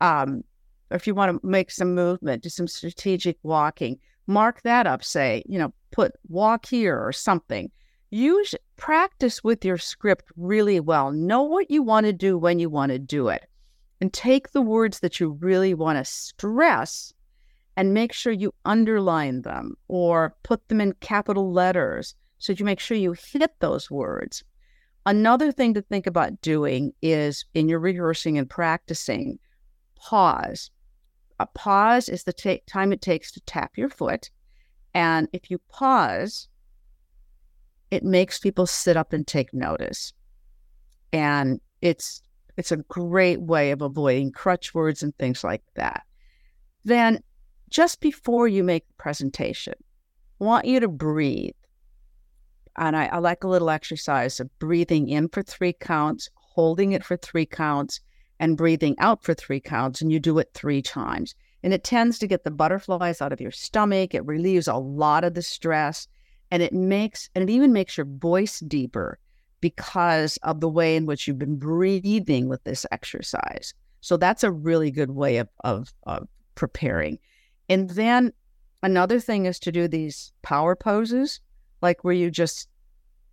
um, 0.00 0.42
or 0.90 0.96
if 0.96 1.06
you 1.06 1.14
want 1.14 1.40
to 1.40 1.46
make 1.46 1.70
some 1.70 1.94
movement, 1.94 2.42
do 2.42 2.48
some 2.48 2.66
strategic 2.66 3.36
walking, 3.42 3.98
mark 4.26 4.62
that 4.62 4.86
up. 4.86 5.04
Say, 5.04 5.42
you 5.46 5.58
know, 5.58 5.74
put 5.90 6.12
walk 6.28 6.66
here 6.66 6.98
or 6.98 7.12
something. 7.12 7.70
Use 8.10 8.54
practice 8.76 9.42
with 9.42 9.64
your 9.64 9.78
script 9.78 10.30
really 10.36 10.80
well. 10.80 11.10
Know 11.10 11.42
what 11.42 11.70
you 11.70 11.82
want 11.82 12.06
to 12.06 12.12
do 12.12 12.38
when 12.38 12.58
you 12.58 12.70
want 12.70 12.92
to 12.92 12.98
do 12.98 13.28
it. 13.28 13.46
And 14.00 14.12
take 14.12 14.52
the 14.52 14.62
words 14.62 15.00
that 15.00 15.20
you 15.20 15.30
really 15.40 15.74
want 15.74 15.98
to 15.98 16.04
stress 16.04 17.12
and 17.76 17.94
make 17.94 18.12
sure 18.12 18.32
you 18.32 18.54
underline 18.64 19.42
them 19.42 19.74
or 19.88 20.34
put 20.42 20.66
them 20.68 20.80
in 20.80 20.94
capital 21.00 21.52
letters 21.52 22.14
so 22.38 22.52
you 22.52 22.64
make 22.64 22.80
sure 22.80 22.96
you 22.96 23.12
hit 23.12 23.52
those 23.60 23.90
words. 23.90 24.44
Another 25.04 25.52
thing 25.52 25.74
to 25.74 25.82
think 25.82 26.06
about 26.06 26.40
doing 26.40 26.92
is 27.02 27.44
in 27.54 27.68
your 27.68 27.78
rehearsing 27.78 28.38
and 28.38 28.50
practicing, 28.50 29.38
pause. 29.94 30.70
A 31.38 31.46
pause 31.46 32.08
is 32.08 32.24
the 32.24 32.32
ta- 32.32 32.62
time 32.66 32.92
it 32.92 33.02
takes 33.02 33.30
to 33.32 33.40
tap 33.42 33.76
your 33.76 33.90
foot 33.90 34.30
and 34.96 35.28
if 35.34 35.50
you 35.50 35.58
pause, 35.68 36.48
it 37.90 38.02
makes 38.02 38.38
people 38.38 38.66
sit 38.66 38.96
up 38.96 39.12
and 39.12 39.26
take 39.26 39.52
notice. 39.52 40.14
And 41.12 41.60
it's 41.82 42.22
it's 42.56 42.72
a 42.72 42.78
great 42.78 43.42
way 43.42 43.72
of 43.72 43.82
avoiding 43.82 44.32
crutch 44.32 44.74
words 44.74 45.02
and 45.02 45.14
things 45.18 45.44
like 45.44 45.62
that. 45.74 46.04
Then 46.86 47.22
just 47.70 48.00
before 48.00 48.48
you 48.48 48.62
make 48.62 48.86
the 48.86 48.94
presentation, 48.94 49.74
I 50.40 50.44
want 50.44 50.66
you 50.66 50.80
to 50.80 50.88
breathe. 50.88 51.54
And 52.76 52.96
I, 52.96 53.06
I 53.06 53.18
like 53.18 53.44
a 53.44 53.48
little 53.48 53.70
exercise 53.70 54.38
of 54.38 54.58
breathing 54.58 55.08
in 55.08 55.28
for 55.28 55.42
three 55.42 55.72
counts, 55.72 56.28
holding 56.34 56.92
it 56.92 57.04
for 57.04 57.16
three 57.16 57.46
counts, 57.46 58.00
and 58.38 58.56
breathing 58.56 58.96
out 58.98 59.24
for 59.24 59.32
three 59.32 59.60
counts. 59.60 60.02
And 60.02 60.12
you 60.12 60.20
do 60.20 60.38
it 60.38 60.50
three 60.52 60.82
times 60.82 61.34
and 61.62 61.74
it 61.74 61.82
tends 61.82 62.18
to 62.18 62.28
get 62.28 62.44
the 62.44 62.50
butterflies 62.50 63.20
out 63.20 63.32
of 63.32 63.40
your 63.40 63.50
stomach. 63.50 64.14
It 64.14 64.24
relieves 64.24 64.68
a 64.68 64.76
lot 64.76 65.24
of 65.24 65.34
the 65.34 65.42
stress 65.42 66.06
and 66.52 66.62
it 66.62 66.72
makes, 66.72 67.28
and 67.34 67.42
it 67.42 67.52
even 67.52 67.72
makes 67.72 67.96
your 67.96 68.06
voice 68.06 68.60
deeper 68.60 69.18
because 69.60 70.36
of 70.44 70.60
the 70.60 70.68
way 70.68 70.94
in 70.94 71.06
which 71.06 71.26
you've 71.26 71.40
been 71.40 71.56
breathing 71.56 72.48
with 72.48 72.62
this 72.62 72.86
exercise. 72.92 73.74
So 74.00 74.16
that's 74.16 74.44
a 74.44 74.52
really 74.52 74.92
good 74.92 75.10
way 75.10 75.38
of, 75.38 75.48
of, 75.64 75.92
of 76.06 76.28
preparing. 76.54 77.18
And 77.68 77.90
then 77.90 78.32
another 78.82 79.20
thing 79.20 79.46
is 79.46 79.58
to 79.60 79.72
do 79.72 79.88
these 79.88 80.32
power 80.42 80.76
poses, 80.76 81.40
like 81.82 82.04
where 82.04 82.14
you 82.14 82.30
just 82.30 82.68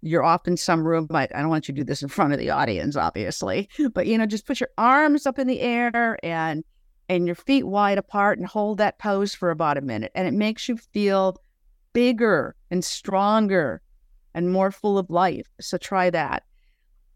you're 0.02 0.24
off 0.24 0.48
in 0.48 0.58
some 0.58 0.86
room. 0.86 1.08
I, 1.12 1.30
I 1.34 1.40
don't 1.40 1.50
want 1.50 1.68
you 1.68 1.74
to 1.74 1.82
do 1.82 1.86
this 1.86 2.04
in 2.04 2.10
front 2.10 2.34
of 2.34 2.40
the 2.40 2.50
audience, 2.50 2.96
obviously, 2.96 3.70
but 3.94 4.06
you 4.08 4.18
know, 4.18 4.26
just 4.26 4.46
put 4.46 4.60
your 4.60 4.70
arms 4.78 5.26
up 5.26 5.40
in 5.40 5.48
the 5.48 5.62
air 5.62 6.18
and 6.24 6.64
and 7.10 7.26
your 7.26 7.36
feet 7.36 7.64
wide 7.64 7.98
apart 7.98 8.38
and 8.38 8.48
hold 8.48 8.78
that 8.78 8.98
pose 9.00 9.34
for 9.34 9.52
about 9.52 9.78
a 9.78 9.82
minute. 9.82 10.12
And 10.16 10.28
it 10.28 10.34
makes 10.34 10.70
you 10.70 10.78
feel 10.78 11.38
bigger 11.92 12.56
and 12.72 12.84
stronger 12.84 13.82
and 14.34 14.52
more 14.52 14.72
full 14.72 14.98
of 14.98 15.10
life. 15.10 15.48
So 15.60 15.78
try 15.78 16.10
that. 16.10 16.44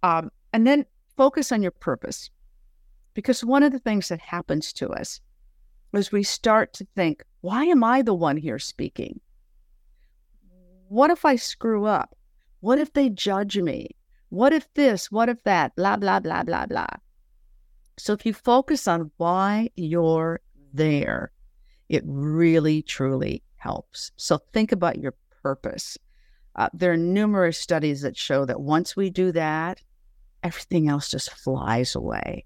Um, 0.04 0.30
and 0.54 0.68
then 0.68 0.86
focus 1.16 1.52
on 1.52 1.62
your 1.62 1.72
purpose. 1.72 2.30
Because 3.14 3.44
one 3.44 3.64
of 3.64 3.72
the 3.72 3.80
things 3.80 4.10
that 4.10 4.20
happens 4.20 4.72
to 4.74 4.90
us 4.90 5.20
is 5.94 6.12
we 6.12 6.24
start 6.24 6.74
to 6.74 6.88
think, 6.96 7.24
why 7.42 7.66
am 7.66 7.84
I 7.84 8.02
the 8.02 8.14
one 8.14 8.38
here 8.38 8.60
speaking? 8.60 9.20
What 10.90 11.12
if 11.12 11.26
I 11.26 11.36
screw 11.36 11.86
up? 11.86 12.16
What 12.60 12.80
if 12.80 12.94
they 12.94 13.10
judge 13.10 13.58
me? 13.58 13.90
What 14.30 14.54
if 14.54 14.74
this? 14.74 15.12
What 15.12 15.30
if 15.30 15.44
that? 15.44 15.76
Blah, 15.76 15.98
blah, 15.98 16.20
blah, 16.20 16.44
blah, 16.44 16.66
blah. 16.66 16.88
So 17.98 18.14
if 18.14 18.26
you 18.26 18.34
focus 18.34 18.88
on 18.88 19.12
why 19.18 19.70
you're 19.76 20.40
there, 20.74 21.32
it 21.90 22.04
really, 22.06 22.82
truly 22.82 23.44
helps. 23.56 24.12
So 24.18 24.40
think 24.54 24.72
about 24.72 25.00
your 25.00 25.16
purpose. 25.42 25.98
Uh, 26.56 26.70
there 26.74 26.92
are 26.92 26.98
numerous 26.98 27.58
studies 27.58 28.02
that 28.02 28.18
show 28.18 28.46
that 28.46 28.62
once 28.62 28.96
we 28.96 29.10
do 29.10 29.32
that, 29.32 29.82
everything 30.44 30.90
else 30.90 31.10
just 31.10 31.32
flies 31.32 31.96
away. 31.96 32.46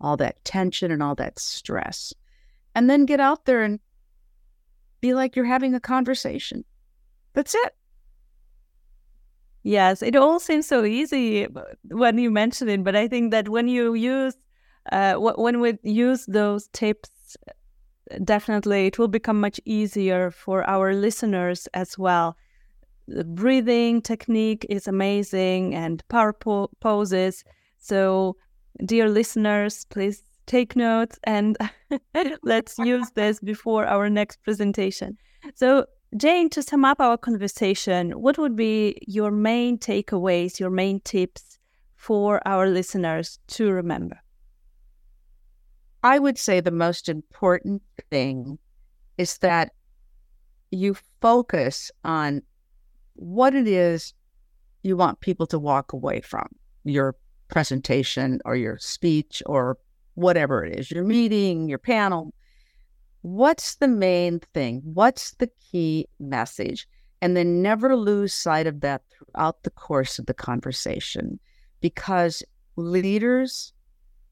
All 0.00 0.16
that 0.18 0.44
tension 0.44 0.90
and 0.90 1.02
all 1.02 1.14
that 1.16 1.38
stress. 1.38 2.12
And 2.74 2.88
then 2.88 3.06
get 3.06 3.20
out 3.20 3.44
there 3.44 3.62
and 3.62 3.80
be 5.00 5.14
like 5.14 5.36
you're 5.36 5.44
having 5.44 5.74
a 5.74 5.80
conversation. 5.80 6.64
That's 7.34 7.54
it. 7.54 7.74
Yes, 9.64 10.02
it 10.02 10.16
all 10.16 10.40
seems 10.40 10.66
so 10.66 10.84
easy 10.84 11.46
when 11.90 12.18
you 12.18 12.30
mention 12.30 12.68
it, 12.68 12.82
but 12.82 12.96
I 12.96 13.06
think 13.06 13.30
that 13.30 13.48
when 13.48 13.68
you 13.68 13.94
use 13.94 14.34
uh, 14.90 15.14
when 15.14 15.60
we 15.60 15.78
use 15.84 16.26
those 16.26 16.66
tips, 16.72 17.36
definitely 18.24 18.86
it 18.86 18.98
will 18.98 19.08
become 19.08 19.40
much 19.40 19.60
easier 19.64 20.32
for 20.32 20.68
our 20.68 20.94
listeners 20.94 21.68
as 21.74 21.96
well. 21.96 22.36
The 23.06 23.24
breathing 23.24 24.02
technique 24.02 24.66
is 24.68 24.88
amazing 24.88 25.74
and 25.74 26.02
power 26.08 26.32
po- 26.32 26.70
poses. 26.80 27.44
So, 27.78 28.36
dear 28.84 29.08
listeners, 29.08 29.84
please 29.86 30.22
take 30.46 30.76
notes 30.76 31.18
and 31.24 31.56
let's 32.42 32.78
use 32.78 33.10
this 33.14 33.40
before 33.40 33.86
our 33.86 34.08
next 34.10 34.42
presentation. 34.42 35.16
So, 35.54 35.86
Jane, 36.16 36.50
to 36.50 36.62
sum 36.62 36.84
up 36.84 37.00
our 37.00 37.16
conversation, 37.16 38.12
what 38.12 38.38
would 38.38 38.56
be 38.56 38.98
your 39.06 39.30
main 39.30 39.78
takeaways, 39.78 40.60
your 40.60 40.70
main 40.70 41.00
tips 41.00 41.58
for 41.96 42.46
our 42.46 42.68
listeners 42.68 43.38
to 43.48 43.70
remember? 43.70 44.20
I 46.02 46.18
would 46.18 46.36
say 46.38 46.60
the 46.60 46.70
most 46.70 47.08
important 47.08 47.82
thing 48.10 48.58
is 49.16 49.38
that 49.38 49.72
you 50.70 50.96
focus 51.20 51.90
on 52.04 52.42
what 53.14 53.54
it 53.54 53.68
is 53.68 54.14
you 54.82 54.96
want 54.96 55.20
people 55.20 55.46
to 55.46 55.58
walk 55.58 55.92
away 55.92 56.20
from 56.20 56.48
your 56.84 57.14
presentation 57.48 58.40
or 58.44 58.56
your 58.56 58.78
speech 58.78 59.42
or 59.46 59.78
whatever 60.14 60.64
it 60.64 60.78
is, 60.78 60.90
your 60.90 61.04
meeting, 61.04 61.68
your 61.68 61.78
panel. 61.78 62.32
What's 63.22 63.76
the 63.76 63.88
main 63.88 64.40
thing? 64.52 64.82
What's 64.84 65.32
the 65.36 65.50
key 65.70 66.08
message? 66.18 66.88
And 67.20 67.36
then 67.36 67.62
never 67.62 67.96
lose 67.96 68.34
sight 68.34 68.66
of 68.66 68.80
that 68.80 69.02
throughout 69.10 69.62
the 69.62 69.70
course 69.70 70.18
of 70.18 70.26
the 70.26 70.34
conversation 70.34 71.38
because 71.80 72.42
leaders 72.76 73.72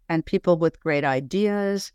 and 0.08 0.26
people 0.26 0.56
with 0.56 0.80
great 0.80 1.04
ideas, 1.04 1.92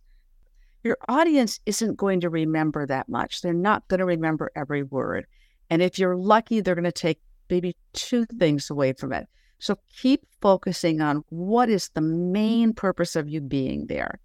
your 0.84 0.98
audience 1.10 1.60
isn't 1.66 1.98
going 1.98 2.22
to 2.22 2.30
remember 2.30 2.86
that 2.86 3.10
much. 3.10 3.42
They're 3.42 3.54
not 3.54 3.88
going 3.90 4.00
to 4.00 4.06
remember 4.06 4.52
every 4.56 4.84
word. 4.84 5.26
And 5.70 5.82
if 5.82 6.00
you're 6.00 6.16
lucky, 6.16 6.62
they're 6.62 6.76
going 6.76 6.86
to 6.86 6.92
take 6.92 7.20
maybe 7.50 7.76
two 7.94 8.26
things 8.26 8.70
away 8.70 8.94
from 8.94 9.12
it. 9.12 9.28
So 9.60 9.78
keep 9.96 10.26
focusing 10.42 11.02
on 11.02 11.24
what 11.30 11.70
is 11.70 11.90
the 11.90 12.02
mm-hmm. 12.02 12.32
main 12.32 12.74
purpose 12.74 13.16
of 13.16 13.30
you 13.30 13.42
being 13.42 13.88
there. 13.88 14.20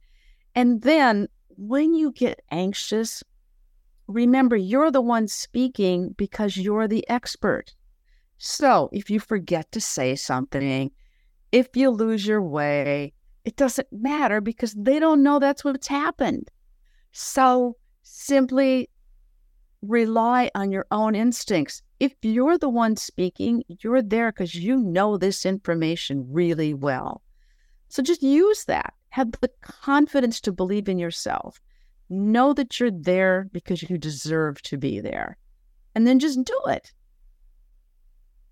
And 0.55 0.83
then 0.83 1.29
when 1.49 1.95
you 1.95 2.13
get 2.13 2.43
anxious, 2.51 3.23
remember 4.07 4.57
you're 4.57 4.91
the 4.91 5.01
one 5.01 5.29
speaking 5.29 6.15
because 6.17 6.57
you're 6.57 6.89
the 6.89 7.09
expert. 7.09 7.75
So 8.39 8.89
if 8.93 9.11
you 9.11 9.21
forget 9.21 9.71
to 9.73 9.81
say 9.81 10.17
something, 10.17 10.91
if 11.53 11.77
you 11.77 11.91
lose 11.91 12.27
your 12.27 12.43
way, 12.43 13.13
it 13.45 13.57
doesn't 13.57 13.89
matter 13.93 14.41
because 14.41 14.75
they 14.75 14.99
don't 14.99 15.23
know 15.23 15.39
that's 15.39 15.65
what's 15.65 15.89
happened. 15.89 16.51
So 17.13 17.77
simply 18.03 18.89
rely 19.83 20.51
on 20.55 20.71
your 20.71 20.87
own 20.91 21.15
instincts. 21.15 21.83
If 22.01 22.15
you're 22.23 22.57
the 22.57 22.69
one 22.71 22.97
speaking, 22.97 23.63
you're 23.69 24.03
there 24.03 24.33
because 24.33 24.55
you 24.55 24.77
know 24.79 25.19
this 25.19 25.45
information 25.45 26.27
really 26.31 26.73
well. 26.73 27.23
So 27.89 28.03
just 28.03 28.23
use 28.23 28.65
that. 28.65 28.95
Have 29.11 29.33
the 29.41 29.51
confidence 29.61 30.41
to 30.43 30.53
believe 30.53 30.89
in 30.89 30.99
yourself. 30.99 31.61
Know 32.09 32.55
that 32.55 32.81
you're 32.81 32.91
there 32.91 33.49
because 33.53 33.83
you 33.83 33.99
deserve 33.99 34.63
to 34.63 34.79
be 34.79 35.01
there. 35.01 35.37
And 35.95 36.07
then 36.07 36.19
just 36.19 36.43
do 36.43 36.59
it. 36.69 36.85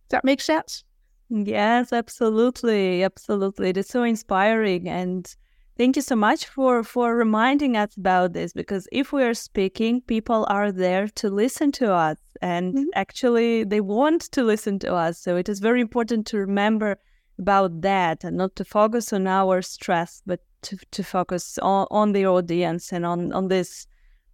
Does 0.09 0.11
that 0.11 0.25
make 0.25 0.41
sense? 0.41 0.85
Yes, 1.31 1.93
absolutely. 1.93 3.03
Absolutely. 3.03 3.71
It 3.71 3.77
is 3.77 3.89
so 3.89 4.03
inspiring. 4.03 4.89
And 4.89 5.35
thank 5.79 5.95
you 5.95 6.03
so 6.03 6.17
much 6.17 6.47
for, 6.47 6.83
for 6.83 7.15
reminding 7.15 7.77
us 7.77 7.97
about 7.97 8.33
this 8.33 8.53
because 8.53 8.89
if 8.91 9.13
we 9.13 9.23
are 9.23 9.33
speaking, 9.33 10.03
people 10.03 10.45
are 10.51 10.73
there 10.73 11.07
to 11.07 11.31
listen 11.31 11.71
to 11.73 11.93
us 11.93 12.19
and 12.43 12.75
mm-hmm. 12.75 12.89
actually 12.95 13.65
they 13.65 13.81
want 13.81 14.23
to 14.33 14.43
listen 14.43 14.79
to 14.81 14.95
us. 14.95 15.19
So 15.21 15.37
it 15.37 15.49
is 15.49 15.61
very 15.61 15.81
important 15.81 16.27
to 16.27 16.39
remember 16.39 16.99
about 17.39 17.81
that 17.83 18.25
and 18.25 18.37
not 18.37 18.57
to 18.57 18.65
focus 18.65 19.13
on 19.13 19.29
our 19.29 19.63
stress, 19.63 20.21
but 20.27 20.41
to, 20.63 20.77
to 20.91 21.05
focus 21.05 21.59
on, 21.63 21.87
on 21.93 22.13
the 22.13 22.27
audience 22.27 22.93
and 22.93 23.07
on, 23.07 23.33
on 23.33 23.47
this 23.47 23.87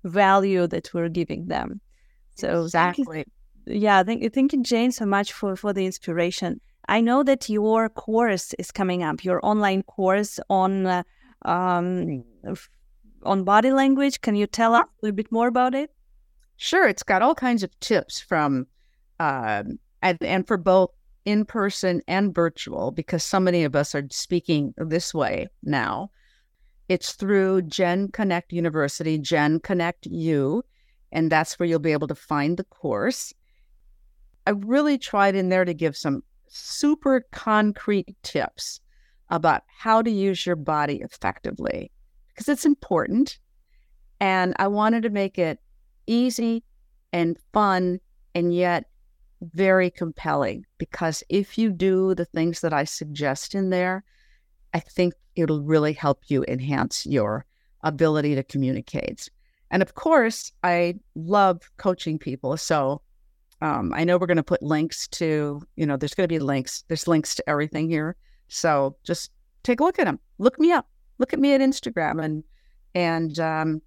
value 0.02 0.66
that 0.66 0.92
we're 0.94 1.11
giving 1.11 1.46
them. 1.48 1.80
So 2.37 2.62
exactly. 2.62 3.26
yeah, 3.66 4.02
thank, 4.02 4.33
thank 4.33 4.54
you, 4.54 4.62
Jane, 4.62 4.92
so 4.92 5.04
much 5.04 5.35
for, 5.35 5.57
for 5.57 5.74
the 5.74 5.85
inspiration. 5.85 6.61
I 6.88 7.02
know 7.02 7.22
that 7.22 7.50
your 7.50 7.90
course 7.90 8.54
is 8.54 8.70
coming 8.70 9.02
up, 9.02 9.24
your 9.24 9.40
online 9.44 9.83
course 9.83 10.40
on 10.48 10.87
uh, 10.87 11.02
um, 11.44 12.24
on 13.22 13.44
body 13.44 13.70
language. 13.70 14.20
Can 14.20 14.35
you 14.35 14.46
tell 14.46 14.74
us 14.74 14.85
a 14.85 15.07
little 15.07 15.16
bit 15.16 15.33
more 15.33 15.48
about 15.48 15.74
it? 15.74 15.90
Sure, 16.57 16.87
it's 16.88 17.02
got 17.02 17.22
all 17.22 17.35
kinds 17.35 17.62
of 17.62 17.78
tips 17.80 18.20
from 18.20 18.66
um, 19.20 19.78
and, 20.02 20.18
and 20.20 20.46
for 20.46 20.57
both 20.57 20.90
in 21.24 21.44
person 21.44 22.02
and 22.07 22.35
virtual 22.35 22.90
because 22.90 23.24
so 23.24 23.40
many 23.40 23.64
of 23.64 23.74
us 23.74 23.94
are 23.94 24.07
speaking 24.11 24.74
this 24.76 25.14
way 25.14 25.48
now. 25.62 26.11
It's 26.88 27.12
through 27.12 27.62
Gen 27.62 28.09
Connect 28.09 28.52
University, 28.52 29.16
Gen 29.16 29.59
Connect 29.61 30.04
U, 30.07 30.62
and 31.12 31.33
that's 31.33 31.59
where 31.59 31.66
you'll 31.66 31.78
be 31.78 31.92
able 31.92 32.09
to 32.09 32.14
find 32.14 32.57
the 32.57 32.64
course. 32.64 33.33
I 34.46 34.50
really 34.50 34.98
tried 34.98 35.35
in 35.35 35.48
there 35.48 35.64
to 35.64 35.72
give 35.72 35.96
some 35.96 36.22
super 36.48 37.24
concrete 37.33 38.14
tips 38.22 38.80
about 39.30 39.62
how 39.66 40.02
to 40.02 40.10
use 40.10 40.44
your 40.44 40.56
body 40.56 41.00
effectively 41.02 41.90
because 42.28 42.48
it's 42.48 42.64
important. 42.64 43.38
And 44.20 44.54
I 44.58 44.68
wanted 44.68 45.02
to 45.04 45.10
make 45.10 45.38
it 45.38 45.58
easy 46.06 46.64
and 47.12 47.38
fun 47.52 48.00
and 48.34 48.54
yet 48.54 48.87
very 49.40 49.90
compelling 49.90 50.64
because 50.78 51.22
if 51.28 51.58
you 51.58 51.70
do 51.70 52.14
the 52.14 52.24
things 52.24 52.60
that 52.60 52.72
I 52.72 52.84
suggest 52.84 53.54
in 53.54 53.70
there, 53.70 54.04
I 54.72 54.80
think 54.80 55.14
it'll 55.37 55.62
really 55.62 55.92
help 55.92 56.22
you 56.28 56.44
enhance 56.48 57.06
your 57.06 57.44
ability 57.82 58.34
to 58.34 58.42
communicate. 58.42 59.28
And 59.70 59.82
of 59.82 59.94
course, 59.94 60.52
I 60.62 60.94
love 61.14 61.60
coaching 61.76 62.18
people. 62.18 62.56
So 62.56 63.02
um, 63.60 63.92
I 63.94 64.04
know 64.04 64.18
we're 64.18 64.26
going 64.26 64.37
to 64.37 64.42
put 64.42 64.62
links 64.62 65.08
to, 65.08 65.62
you 65.76 65.87
know, 65.87 65.96
there's 65.96 66.14
going 66.14 66.28
to 66.28 66.32
be 66.34 66.38
links. 66.38 66.84
There's 66.88 67.08
links 67.08 67.34
to 67.37 67.48
everything 67.48 67.88
here. 67.88 68.16
So 68.54 68.96
just 69.02 69.30
take 69.64 69.80
a 69.80 69.84
look 69.84 69.98
at 69.98 70.04
them. 70.04 70.20
Look 70.38 70.58
me 70.60 70.70
up. 70.72 70.86
Look 71.18 71.32
at 71.32 71.40
me 71.40 71.54
at 71.54 71.60
Instagram 71.60 72.22
and 72.24 72.44
and 72.94 73.38
um, 73.40 73.82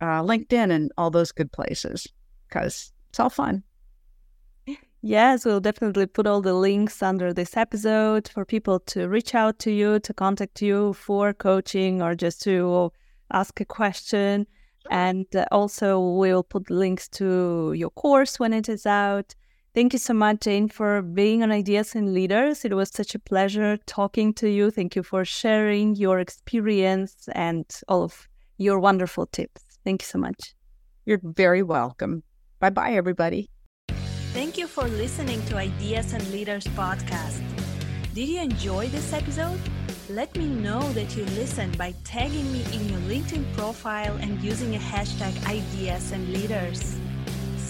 uh, 0.00 0.22
LinkedIn 0.22 0.70
and 0.70 0.90
all 0.96 1.10
those 1.10 1.32
good 1.32 1.52
places 1.52 2.06
because 2.48 2.92
it's 3.10 3.20
all 3.20 3.30
fun. 3.30 3.62
Yes, 5.02 5.44
we'll 5.44 5.60
definitely 5.60 6.06
put 6.06 6.26
all 6.26 6.40
the 6.40 6.54
links 6.54 7.02
under 7.02 7.34
this 7.34 7.58
episode 7.58 8.26
for 8.26 8.46
people 8.46 8.80
to 8.80 9.06
reach 9.06 9.34
out 9.34 9.58
to 9.58 9.70
you, 9.70 10.00
to 10.00 10.14
contact 10.14 10.62
you 10.62 10.94
for 10.94 11.34
coaching 11.34 12.00
or 12.00 12.14
just 12.14 12.40
to 12.44 12.90
ask 13.30 13.60
a 13.60 13.66
question. 13.66 14.46
And 14.90 15.26
uh, 15.36 15.44
also, 15.52 16.00
we'll 16.00 16.42
put 16.42 16.70
links 16.70 17.06
to 17.10 17.74
your 17.76 17.90
course 17.90 18.40
when 18.40 18.54
it 18.54 18.66
is 18.66 18.86
out. 18.86 19.34
Thank 19.74 19.92
you 19.92 19.98
so 19.98 20.14
much, 20.14 20.42
Jane, 20.42 20.68
for 20.68 21.02
being 21.02 21.42
on 21.42 21.50
Ideas 21.50 21.96
and 21.96 22.14
Leaders. 22.14 22.64
It 22.64 22.74
was 22.74 22.90
such 22.90 23.16
a 23.16 23.18
pleasure 23.18 23.76
talking 23.86 24.32
to 24.34 24.48
you. 24.48 24.70
Thank 24.70 24.94
you 24.94 25.02
for 25.02 25.24
sharing 25.24 25.96
your 25.96 26.20
experience 26.20 27.28
and 27.34 27.66
all 27.88 28.04
of 28.04 28.28
your 28.56 28.78
wonderful 28.78 29.26
tips. 29.26 29.62
Thank 29.84 30.02
you 30.02 30.06
so 30.06 30.18
much. 30.18 30.54
You're 31.04 31.20
very 31.24 31.64
welcome. 31.64 32.22
Bye 32.60 32.70
bye, 32.70 32.92
everybody. 32.92 33.50
Thank 34.32 34.58
you 34.58 34.68
for 34.68 34.84
listening 34.84 35.44
to 35.46 35.56
Ideas 35.56 36.12
and 36.12 36.24
Leaders 36.30 36.66
podcast. 36.68 37.42
Did 38.14 38.28
you 38.28 38.42
enjoy 38.42 38.86
this 38.90 39.12
episode? 39.12 39.58
Let 40.08 40.36
me 40.36 40.46
know 40.46 40.82
that 40.92 41.16
you 41.16 41.24
listened 41.34 41.76
by 41.76 41.94
tagging 42.04 42.52
me 42.52 42.62
in 42.72 42.88
your 42.88 43.00
LinkedIn 43.10 43.52
profile 43.54 44.16
and 44.20 44.40
using 44.40 44.76
a 44.76 44.78
hashtag 44.78 45.34
ideas 45.48 46.12
and 46.12 46.32
leaders. 46.32 46.96